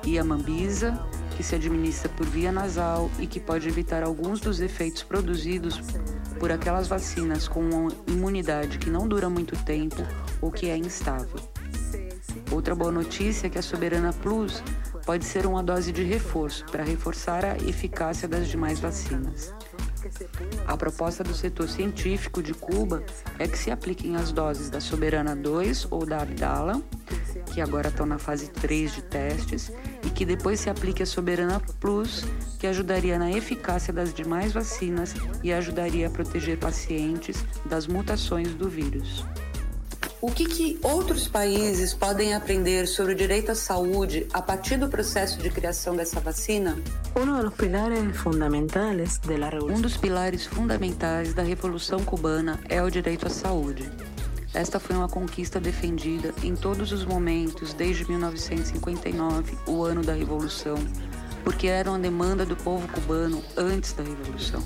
e 0.04 0.18
a 0.18 0.24
Mambisa, 0.24 1.02
que 1.34 1.42
se 1.42 1.54
administra 1.54 2.10
por 2.10 2.26
via 2.26 2.52
nasal 2.52 3.10
e 3.18 3.26
que 3.26 3.40
pode 3.40 3.66
evitar 3.66 4.02
alguns 4.02 4.38
dos 4.38 4.60
efeitos 4.60 5.02
produzidos 5.02 5.80
por 6.38 6.52
aquelas 6.52 6.86
vacinas 6.86 7.48
com 7.48 7.88
imunidade 8.06 8.76
que 8.76 8.90
não 8.90 9.08
dura 9.08 9.30
muito 9.30 9.56
tempo 9.64 10.06
ou 10.42 10.50
que 10.50 10.68
é 10.68 10.76
instável. 10.76 11.40
Outra 12.52 12.74
boa 12.74 12.92
notícia 12.92 13.46
é 13.46 13.50
que 13.50 13.58
a 13.58 13.62
Soberana 13.62 14.12
Plus 14.12 14.62
pode 15.06 15.24
ser 15.24 15.46
uma 15.46 15.62
dose 15.62 15.90
de 15.90 16.02
reforço 16.02 16.66
para 16.66 16.84
reforçar 16.84 17.44
a 17.44 17.56
eficácia 17.56 18.28
das 18.28 18.46
demais 18.46 18.78
vacinas. 18.78 19.54
A 20.66 20.76
proposta 20.76 21.24
do 21.24 21.34
setor 21.34 21.68
científico 21.68 22.42
de 22.42 22.52
Cuba 22.52 23.02
é 23.38 23.48
que 23.48 23.56
se 23.56 23.70
apliquem 23.70 24.16
as 24.16 24.32
doses 24.32 24.68
da 24.68 24.80
Soberana 24.80 25.34
2 25.34 25.88
ou 25.90 26.04
da 26.04 26.20
Abdala, 26.20 26.82
que 27.54 27.60
agora 27.60 27.88
estão 27.88 28.04
na 28.04 28.18
fase 28.18 28.48
3 28.48 28.92
de 28.96 29.02
testes, 29.02 29.72
e 30.04 30.10
que 30.10 30.26
depois 30.26 30.60
se 30.60 30.68
aplique 30.68 31.02
a 31.02 31.06
Soberana 31.06 31.60
Plus, 31.80 32.24
que 32.58 32.66
ajudaria 32.66 33.18
na 33.18 33.30
eficácia 33.30 33.92
das 33.92 34.12
demais 34.12 34.52
vacinas 34.52 35.14
e 35.42 35.52
ajudaria 35.52 36.06
a 36.06 36.10
proteger 36.10 36.58
pacientes 36.58 37.44
das 37.64 37.86
mutações 37.86 38.54
do 38.54 38.68
vírus. 38.68 39.24
O 40.22 40.30
que, 40.30 40.44
que, 40.44 40.78
outros 40.84 41.26
países 41.26 41.92
podem 41.92 42.32
aprender 42.32 42.86
sobre 42.86 43.12
o 43.12 43.16
direito 43.16 43.50
à 43.50 43.56
saúde 43.56 44.24
a 44.32 44.40
partir 44.40 44.76
do 44.76 44.88
processo 44.88 45.36
de 45.42 45.50
criação 45.50 45.96
dessa 45.96 46.20
vacina? 46.20 46.78
Um 49.76 49.80
dos 49.80 49.96
pilares 49.96 50.46
fundamentais 50.46 51.34
da 51.34 51.42
Revolução 51.42 52.04
Cubana 52.04 52.60
é 52.68 52.80
o 52.80 52.88
direito 52.88 53.26
à 53.26 53.30
saúde. 53.30 53.90
Esta 54.54 54.78
foi 54.78 54.94
uma 54.94 55.08
conquista 55.08 55.58
defendida 55.58 56.32
em 56.44 56.54
todos 56.54 56.92
os 56.92 57.04
momentos 57.04 57.74
desde 57.74 58.08
1959, 58.08 59.58
o 59.66 59.82
ano 59.82 60.02
da 60.02 60.12
Revolução, 60.12 60.76
porque 61.42 61.66
era 61.66 61.90
uma 61.90 61.98
demanda 61.98 62.46
do 62.46 62.54
povo 62.54 62.86
cubano 62.86 63.42
antes 63.56 63.92
da 63.92 64.04
Revolução. 64.04 64.62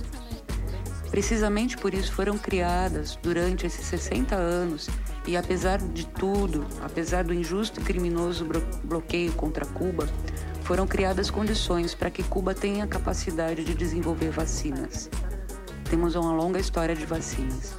Precisamente 1.10 1.78
por 1.78 1.94
isso 1.94 2.12
foram 2.12 2.36
criadas, 2.36 3.18
durante 3.22 3.64
esses 3.64 3.86
60 3.86 4.34
anos, 4.34 4.90
e 5.26 5.36
apesar 5.36 5.78
de 5.78 6.06
tudo, 6.06 6.64
apesar 6.82 7.24
do 7.24 7.34
injusto 7.34 7.80
e 7.80 7.82
criminoso 7.82 8.46
bloqueio 8.84 9.32
contra 9.32 9.66
Cuba, 9.66 10.08
foram 10.62 10.86
criadas 10.86 11.30
condições 11.30 11.94
para 11.94 12.10
que 12.10 12.22
Cuba 12.22 12.54
tenha 12.54 12.86
capacidade 12.86 13.64
de 13.64 13.74
desenvolver 13.74 14.30
vacinas. 14.30 15.10
Temos 15.90 16.14
uma 16.14 16.32
longa 16.32 16.60
história 16.60 16.94
de 16.94 17.04
vacinas. 17.04 17.74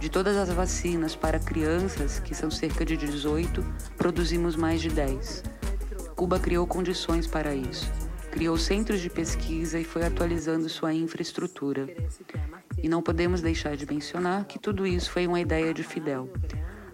De 0.00 0.08
todas 0.08 0.36
as 0.36 0.48
vacinas 0.48 1.16
para 1.16 1.40
crianças, 1.40 2.20
que 2.20 2.34
são 2.34 2.50
cerca 2.50 2.84
de 2.84 2.96
18, 2.96 3.64
produzimos 3.96 4.54
mais 4.54 4.80
de 4.80 4.88
10. 4.88 5.42
Cuba 6.14 6.38
criou 6.38 6.66
condições 6.66 7.26
para 7.26 7.54
isso. 7.54 7.90
Criou 8.30 8.56
centros 8.56 9.00
de 9.00 9.10
pesquisa 9.10 9.78
e 9.78 9.84
foi 9.84 10.04
atualizando 10.04 10.68
sua 10.68 10.94
infraestrutura. 10.94 11.88
E 12.80 12.88
não 12.88 13.02
podemos 13.02 13.40
deixar 13.40 13.76
de 13.76 13.86
mencionar 13.86 14.44
que 14.44 14.58
tudo 14.58 14.86
isso 14.86 15.10
foi 15.10 15.26
uma 15.26 15.40
ideia 15.40 15.74
de 15.74 15.82
Fidel. 15.82 16.28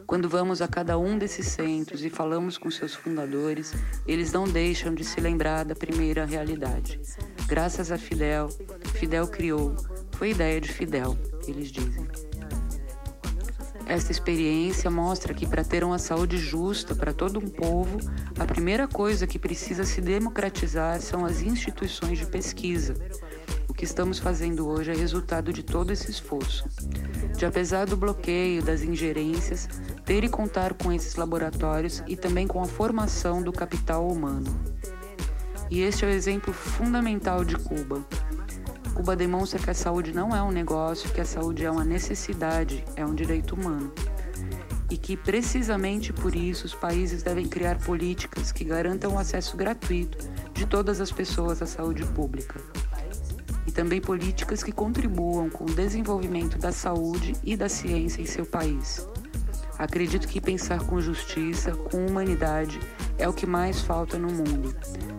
Quando 0.07 0.29
vamos 0.29 0.61
a 0.61 0.69
cada 0.69 0.99
um 0.99 1.17
desses 1.17 1.49
centros 1.49 2.05
e 2.05 2.11
falamos 2.11 2.59
com 2.59 2.71
seus 2.71 2.95
fundadores, 2.95 3.75
eles 4.07 4.33
não 4.33 4.45
deixam 4.45 4.95
de 4.95 5.03
se 5.03 5.21
lembrar 5.21 5.65
da 5.65 5.75
primeira 5.75 6.25
realidade. 6.25 7.01
Graças 7.47 7.91
a 7.91 7.97
Fidel, 7.97 8.49
Fidel 8.95 9.27
criou, 9.27 9.75
foi 10.13 10.31
ideia 10.31 10.61
de 10.61 10.71
Fidel, 10.71 11.17
eles 11.47 11.71
dizem. 11.73 12.07
Esta 13.87 14.13
experiência 14.13 14.91
mostra 14.91 15.35
que 15.35 15.47
para 15.47 15.63
ter 15.63 15.85
uma 15.85 15.99
saúde 15.99 16.39
justa 16.39 16.95
para 16.95 17.13
todo 17.13 17.39
um 17.39 17.49
povo, 17.49 17.99
a 18.39 18.45
primeira 18.47 18.89
coisa 18.89 19.27
que 19.27 19.39
precisa 19.39 19.85
se 19.85 20.01
democratizar 20.01 21.01
são 21.01 21.25
as 21.25 21.43
instituições 21.43 22.19
de 22.19 22.27
pesquisa. 22.27 22.95
O 23.69 23.75
que 23.75 23.85
estamos 23.85 24.19
fazendo 24.19 24.69
hoje 24.69 24.91
é 24.91 24.95
resultado 24.95 25.53
de 25.53 25.63
todo 25.63 25.93
esse 25.93 26.11
esforço. 26.11 26.69
De 27.37 27.47
apesar 27.47 27.87
do 27.87 27.97
bloqueio, 27.97 28.63
das 28.63 28.83
ingerências, 28.83 29.69
ter 30.05 30.23
e 30.25 30.29
contar 30.29 30.75
com 30.75 30.93
esses 30.93 31.17
laboratórios 31.17 32.03
e 32.07 32.17
também 32.17 32.47
com 32.47 32.63
a 32.63 32.67
formação 32.67 33.43
do 33.43 33.53
capital 33.53 34.07
humano. 34.07 34.55
E 35.71 35.81
este 35.81 36.05
é 36.05 36.09
o 36.09 36.11
exemplo 36.11 36.53
fundamental 36.53 37.45
de 37.45 37.57
Cuba. 37.57 38.05
Cuba 38.95 39.17
demonstra 39.17 39.59
que 39.59 39.71
a 39.71 39.75
saúde 39.75 40.13
não 40.13 40.35
é 40.35 40.43
um 40.43 40.53
negócio, 40.53 41.11
que 41.11 41.21
a 41.21 41.25
saúde 41.25 41.65
é 41.65 41.71
uma 41.71 41.85
necessidade, 41.85 42.85
é 42.95 43.05
um 43.05 43.15
direito 43.15 43.55
humano. 43.55 43.93
E 44.89 44.97
que 44.97 45.17
precisamente 45.17 46.13
por 46.13 46.37
isso 46.37 46.67
os 46.67 46.75
países 46.75 47.23
devem 47.23 47.49
criar 47.49 47.79
políticas 47.79 48.53
que 48.53 48.63
garantam 48.63 49.15
o 49.15 49.19
acesso 49.19 49.57
gratuito 49.57 50.19
de 50.53 50.67
todas 50.67 51.01
as 51.01 51.11
pessoas 51.11 51.61
à 51.61 51.67
saúde 51.67 52.05
pública. 52.07 52.61
Também 53.75 54.01
políticas 54.01 54.63
que 54.63 54.73
contribuam 54.73 55.51
com 55.51 55.65
o 55.65 55.75
desenvolvimento 55.75 56.57
da 56.57 56.71
saúde 56.71 57.35
e 57.43 57.57
da 57.57 57.69
ciência 57.69 58.23
em 58.23 58.27
seu 58.27 58.47
país. 58.47 59.07
Acredito 59.77 60.29
que 60.29 60.41
pensar 60.41 60.87
com 60.87 61.01
justiça, 61.01 61.73
com 61.73 62.07
humanidade, 62.07 62.79
é 63.19 63.29
o 63.29 63.33
que 63.33 63.47
mais 63.47 63.81
falta 63.81 64.17
no 64.17 64.29
mundo. 64.29 64.75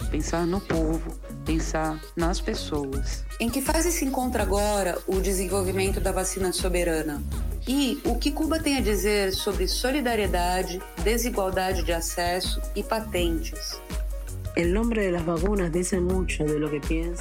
Pensar 0.09 0.47
no 0.47 0.61
povo, 0.61 1.19
pensar 1.45 1.99
nas 2.15 2.39
pessoas. 2.39 3.25
Em 3.39 3.49
que 3.49 3.61
fase 3.61 3.91
se 3.91 4.05
encontra 4.05 4.43
agora 4.43 4.97
o 5.05 5.19
desenvolvimento 5.19 5.99
da 5.99 6.13
vacina 6.13 6.53
soberana? 6.53 7.21
E 7.67 7.99
o 8.05 8.15
que 8.15 8.31
Cuba 8.31 8.59
tem 8.59 8.77
a 8.77 8.81
dizer 8.81 9.33
sobre 9.33 9.67
solidariedade, 9.67 10.81
desigualdade 11.03 11.83
de 11.83 11.91
acesso 11.91 12.61
e 12.75 12.83
patentes? 12.83 13.81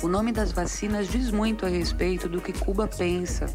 O 0.04 0.08
nome 0.08 0.30
das 0.30 0.52
vacinas 0.52 1.08
diz 1.08 1.32
muito 1.32 1.66
a 1.66 1.68
respeito 1.68 2.28
do 2.28 2.40
que 2.40 2.52
Cuba 2.52 2.86
pensa 2.86 3.46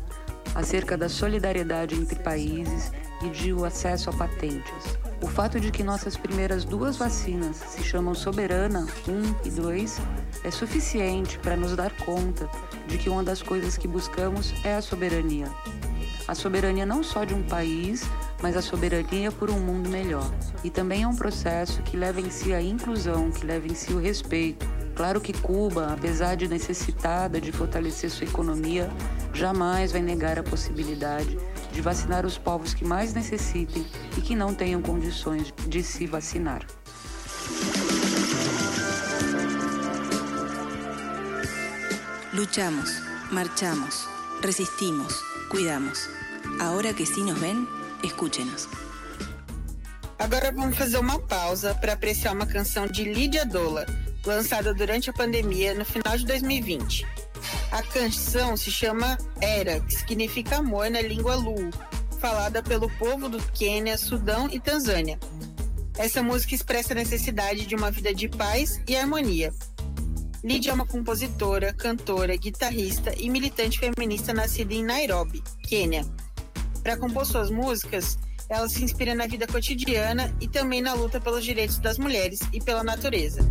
acerca 0.53 0.97
da 0.97 1.07
solidariedade 1.07 1.95
entre 1.95 2.19
países 2.19 2.91
e 3.23 3.29
de 3.29 3.53
o 3.53 3.63
acesso 3.63 4.09
a 4.09 4.13
patentes. 4.13 4.97
O 5.21 5.27
fato 5.27 5.61
de 5.61 5.71
que 5.71 5.81
nossas 5.81 6.17
primeiras 6.17 6.65
duas 6.65 6.97
vacinas 6.97 7.55
se 7.55 7.81
chamam 7.81 8.13
Soberana 8.13 8.85
1 9.07 9.47
e 9.47 9.49
2 9.49 10.01
é 10.43 10.51
suficiente 10.51 11.39
para 11.39 11.55
nos 11.55 11.73
dar 11.73 11.95
conta 12.03 12.49
de 12.85 12.97
que 12.97 13.09
uma 13.09 13.23
das 13.23 13.41
coisas 13.41 13.77
que 13.77 13.87
buscamos 13.87 14.53
é 14.65 14.75
a 14.75 14.81
soberania. 14.81 15.47
A 16.29 16.35
soberania 16.35 16.85
não 16.85 17.01
só 17.01 17.25
de 17.25 17.33
um 17.33 17.41
país, 17.41 18.03
mas 18.39 18.55
a 18.55 18.61
soberania 18.61 19.31
por 19.31 19.49
um 19.49 19.57
mundo 19.59 19.89
melhor. 19.89 20.31
E 20.63 20.69
também 20.69 21.01
é 21.01 21.07
um 21.07 21.15
processo 21.15 21.81
que 21.81 21.97
leva 21.97 22.21
em 22.21 22.29
si 22.29 22.53
a 22.53 22.61
inclusão, 22.61 23.31
que 23.31 23.43
leva 23.43 23.65
em 23.65 23.73
si 23.73 23.93
o 23.93 23.99
respeito. 23.99 24.63
Claro 24.95 25.19
que 25.19 25.33
Cuba, 25.33 25.91
apesar 25.91 26.35
de 26.35 26.47
necessitada 26.47 27.41
de 27.41 27.51
fortalecer 27.51 28.11
sua 28.11 28.27
economia, 28.27 28.91
jamais 29.33 29.91
vai 29.91 30.03
negar 30.03 30.37
a 30.37 30.43
possibilidade 30.43 31.35
de 31.71 31.81
vacinar 31.81 32.27
os 32.27 32.37
povos 32.37 32.75
que 32.75 32.85
mais 32.85 33.11
necessitem 33.11 33.83
e 34.15 34.21
que 34.21 34.35
não 34.35 34.53
tenham 34.53 34.83
condições 34.83 35.51
de 35.67 35.81
se 35.81 36.05
vacinar. 36.05 36.63
Luchamos, 42.31 43.01
marchamos, 43.31 44.07
resistimos, 44.43 45.19
cuidamos. 45.49 46.18
Ahora 46.57 46.93
que 46.93 47.05
sí 47.05 47.21
nos 47.21 47.39
ven, 47.39 47.67
escúchenos. 48.03 48.67
Agora 50.17 50.51
vamos 50.51 50.77
fazer 50.77 50.97
uma 50.97 51.19
pausa 51.19 51.75
para 51.75 51.93
apreciar 51.93 52.33
uma 52.33 52.45
canção 52.45 52.87
de 52.87 53.05
Lídia 53.05 53.45
Dola, 53.45 53.85
lançada 54.25 54.73
durante 54.73 55.09
a 55.09 55.13
pandemia 55.13 55.73
no 55.73 55.85
final 55.85 56.17
de 56.17 56.25
2020. 56.25 57.05
A 57.71 57.83
canção 57.83 58.57
se 58.57 58.71
chama 58.71 59.17
Era, 59.39 59.79
que 59.79 59.93
significa 59.93 60.57
amor 60.57 60.89
na 60.89 61.01
língua 61.01 61.35
Lu, 61.35 61.69
falada 62.19 62.61
pelo 62.61 62.89
povo 62.97 63.29
do 63.29 63.41
Quênia, 63.53 63.97
Sudão 63.97 64.49
e 64.51 64.59
Tanzânia. 64.59 65.17
Essa 65.97 66.23
música 66.23 66.55
expressa 66.55 66.93
a 66.93 66.95
necessidade 66.95 67.65
de 67.65 67.75
uma 67.75 67.91
vida 67.91 68.13
de 68.13 68.27
paz 68.27 68.81
e 68.87 68.95
harmonia. 68.95 69.53
Lídia 70.43 70.71
é 70.71 70.73
uma 70.73 70.85
compositora, 70.85 71.73
cantora, 71.73 72.35
guitarrista 72.37 73.13
e 73.17 73.29
militante 73.29 73.77
feminista 73.77 74.33
nascida 74.33 74.73
em 74.73 74.83
Nairobi, 74.83 75.43
Quênia. 75.67 76.05
Para 76.89 76.97
compor 76.97 77.23
suas 77.23 77.51
músicas, 77.51 78.17
ela 78.49 78.67
se 78.67 78.83
inspira 78.83 79.13
na 79.13 79.27
vida 79.27 79.45
cotidiana 79.45 80.35
e 80.41 80.47
também 80.47 80.81
na 80.81 80.95
luta 80.95 81.21
pelos 81.21 81.45
direitos 81.45 81.77
das 81.77 81.99
mulheres 81.99 82.39
e 82.51 82.59
pela 82.59 82.83
natureza. 82.83 83.47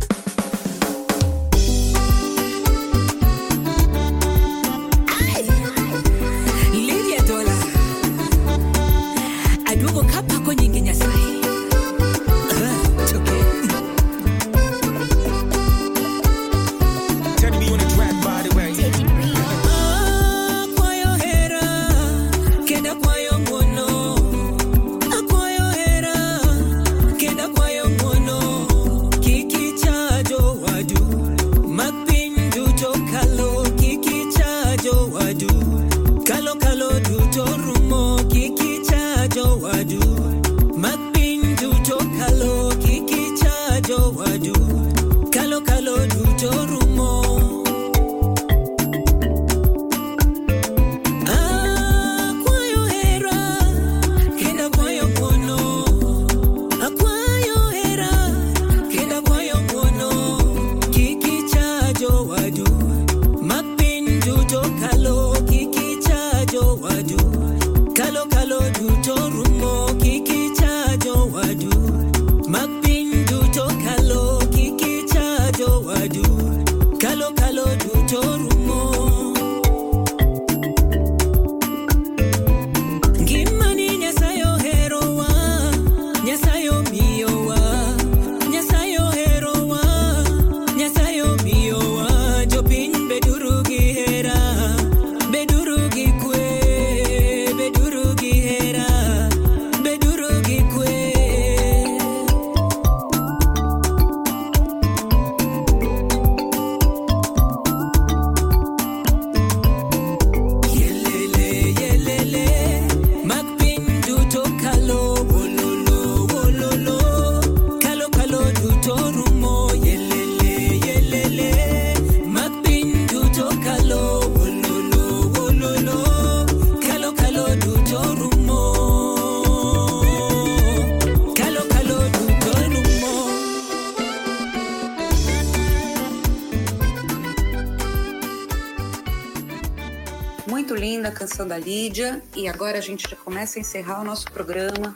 Lídia 141.59 142.21
e 142.35 142.47
agora 142.47 142.77
a 142.77 142.81
gente 142.81 143.09
já 143.09 143.15
começa 143.15 143.59
a 143.59 143.61
encerrar 143.61 144.01
o 144.01 144.03
nosso 144.03 144.31
programa 144.31 144.95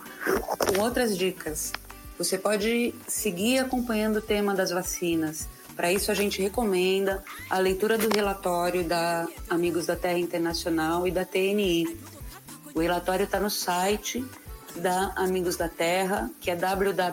com 0.57 0.81
outras 0.81 1.17
dicas. 1.17 1.71
Você 2.17 2.37
pode 2.37 2.93
seguir 3.07 3.59
acompanhando 3.59 4.17
o 4.17 4.21
tema 4.21 4.53
das 4.53 4.71
vacinas. 4.71 5.47
Para 5.75 5.91
isso, 5.91 6.11
a 6.11 6.13
gente 6.13 6.41
recomenda 6.41 7.23
a 7.49 7.57
leitura 7.57 7.97
do 7.97 8.07
relatório 8.15 8.83
da 8.83 9.27
Amigos 9.49 9.87
da 9.87 9.95
Terra 9.95 10.19
Internacional 10.19 11.07
e 11.07 11.11
da 11.11 11.25
TNI. 11.25 11.97
O 12.73 12.79
relatório 12.79 13.23
está 13.23 13.39
no 13.39 13.49
site 13.49 14.23
da 14.75 15.11
Amigos 15.15 15.57
da 15.57 15.67
Terra, 15.67 16.29
que 16.39 16.49
é 16.49 16.55
www.foei.org 16.55 17.05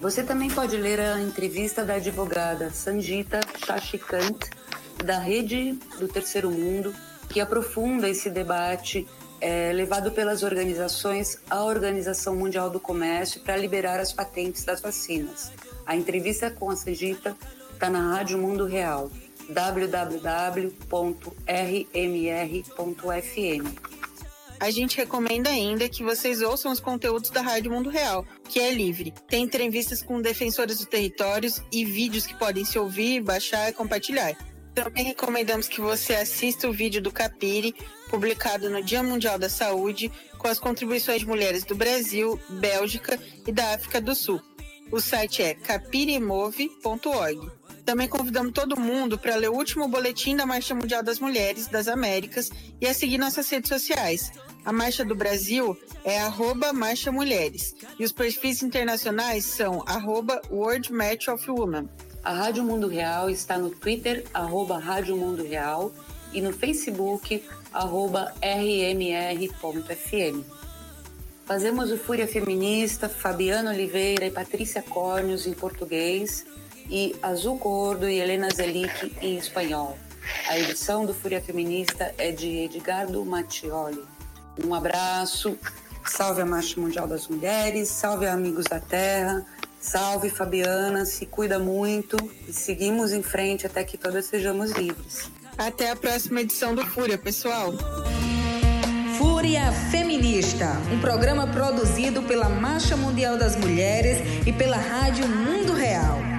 Você 0.00 0.22
também 0.22 0.50
pode 0.50 0.76
ler 0.76 1.00
a 1.00 1.20
entrevista 1.20 1.84
da 1.84 1.94
advogada 1.94 2.70
Sanjita 2.70 3.40
Shashikant, 3.64 4.50
da 5.02 5.18
Rede 5.18 5.78
do 5.98 6.08
Terceiro 6.08 6.50
Mundo, 6.50 6.94
que 7.28 7.40
aprofunda 7.40 8.08
esse 8.08 8.28
debate 8.30 9.06
é, 9.40 9.72
levado 9.72 10.10
pelas 10.10 10.42
organizações 10.42 11.38
à 11.50 11.62
Organização 11.64 12.34
Mundial 12.36 12.70
do 12.70 12.80
Comércio 12.80 13.40
para 13.40 13.56
liberar 13.56 14.00
as 14.00 14.12
patentes 14.12 14.64
das 14.64 14.80
vacinas. 14.80 15.52
A 15.84 15.94
entrevista 15.94 16.50
com 16.50 16.70
a 16.70 16.76
Sanjita 16.76 17.36
está 17.72 17.90
na 17.90 18.14
Rádio 18.14 18.38
Mundo 18.38 18.64
Real, 18.64 19.10
www.rmr.fm. 19.48 20.64
A 24.60 24.70
gente 24.70 24.96
recomenda 24.96 25.50
ainda 25.50 25.88
que 25.88 26.02
vocês 26.02 26.40
ouçam 26.40 26.72
os 26.72 26.80
conteúdos 26.80 27.28
da 27.28 27.42
Rádio 27.42 27.70
Mundo 27.70 27.90
Real, 27.90 28.24
que 28.48 28.60
é 28.60 28.72
livre. 28.72 29.12
Tem 29.28 29.44
entrevistas 29.44 30.02
com 30.02 30.22
defensores 30.22 30.78
dos 30.78 30.86
territórios 30.86 31.60
e 31.70 31.84
vídeos 31.84 32.26
que 32.26 32.38
podem 32.38 32.64
se 32.64 32.78
ouvir, 32.78 33.20
baixar 33.20 33.68
e 33.68 33.74
compartilhar. 33.74 34.34
Também 34.74 35.04
recomendamos 35.04 35.68
que 35.68 35.80
você 35.80 36.14
assista 36.14 36.68
o 36.68 36.72
vídeo 36.72 37.00
do 37.00 37.12
Capire, 37.12 37.74
publicado 38.10 38.68
no 38.68 38.82
Dia 38.82 39.02
Mundial 39.04 39.38
da 39.38 39.48
Saúde, 39.48 40.10
com 40.36 40.48
as 40.48 40.58
contribuições 40.58 41.20
de 41.20 41.26
mulheres 41.26 41.62
do 41.64 41.76
Brasil, 41.76 42.40
Bélgica 42.48 43.18
e 43.46 43.52
da 43.52 43.74
África 43.74 44.00
do 44.00 44.14
Sul. 44.14 44.42
O 44.90 45.00
site 45.00 45.42
é 45.42 45.54
capiremove.org. 45.54 47.50
Também 47.84 48.08
convidamos 48.08 48.52
todo 48.52 48.80
mundo 48.80 49.18
para 49.18 49.36
ler 49.36 49.50
o 49.50 49.54
último 49.54 49.86
boletim 49.86 50.34
da 50.34 50.46
Marcha 50.46 50.74
Mundial 50.74 51.02
das 51.02 51.20
Mulheres 51.20 51.68
das 51.68 51.86
Américas 51.86 52.50
e 52.80 52.86
a 52.86 52.94
seguir 52.94 53.18
nossas 53.18 53.48
redes 53.48 53.68
sociais. 53.68 54.32
A 54.64 54.72
Marcha 54.72 55.04
do 55.04 55.14
Brasil 55.14 55.76
é 56.02 56.18
arroba 56.18 56.72
Marcha 56.72 57.12
Mulheres 57.12 57.74
e 57.98 58.04
os 58.04 58.10
perfis 58.10 58.62
internacionais 58.62 59.44
são 59.44 59.84
arroba 59.86 60.40
World 60.50 60.92
March 60.92 61.28
of 61.28 61.48
Women. 61.48 61.88
A 62.24 62.32
Rádio 62.32 62.64
Mundo 62.64 62.88
Real 62.88 63.28
está 63.28 63.58
no 63.58 63.68
Twitter, 63.68 64.24
arroba 64.32 64.78
Rádio 64.78 65.14
Mundo 65.14 65.44
Real 65.44 65.92
e 66.32 66.40
no 66.40 66.54
Facebook, 66.54 67.44
arroba 67.70 68.32
rmr.fm. 68.40 70.42
Fazemos 71.44 71.92
o 71.92 71.98
Fúria 71.98 72.26
Feminista, 72.26 73.10
Fabiana 73.10 73.72
Oliveira 73.72 74.24
e 74.24 74.30
Patrícia 74.30 74.80
Córneos 74.80 75.46
em 75.46 75.52
português 75.52 76.46
e 76.88 77.14
Azul 77.20 77.58
Gordo 77.58 78.08
e 78.08 78.18
Helena 78.18 78.48
Zelic 78.48 79.12
em 79.20 79.36
espanhol. 79.36 79.98
A 80.48 80.58
edição 80.58 81.04
do 81.04 81.12
Fúria 81.12 81.42
Feminista 81.42 82.14
é 82.16 82.32
de 82.32 82.64
Edgardo 82.64 83.22
Mattioli. 83.22 84.02
Um 84.64 84.74
abraço, 84.74 85.58
salve 86.06 86.40
a 86.40 86.46
Marcha 86.46 86.80
Mundial 86.80 87.06
das 87.06 87.28
Mulheres, 87.28 87.88
salve 87.88 88.26
amigos 88.26 88.64
da 88.64 88.80
Terra, 88.80 89.44
salve 89.84 90.30
Fabiana, 90.30 91.04
se 91.04 91.26
cuida 91.26 91.58
muito 91.58 92.16
e 92.48 92.52
seguimos 92.52 93.12
em 93.12 93.22
frente 93.22 93.66
até 93.66 93.84
que 93.84 93.98
todas 93.98 94.24
sejamos 94.24 94.70
livres. 94.72 95.30
Até 95.58 95.90
a 95.90 95.96
próxima 95.96 96.40
edição 96.40 96.74
do 96.74 96.84
Fúria, 96.86 97.18
pessoal. 97.18 97.72
Fúria 99.18 99.70
Feminista, 99.90 100.72
um 100.90 100.98
programa 101.00 101.46
produzido 101.46 102.22
pela 102.22 102.48
Marcha 102.48 102.96
Mundial 102.96 103.36
das 103.36 103.56
Mulheres 103.56 104.18
e 104.46 104.52
pela 104.52 104.76
Rádio 104.76 105.28
Mundo 105.28 105.74
Real. 105.74 106.33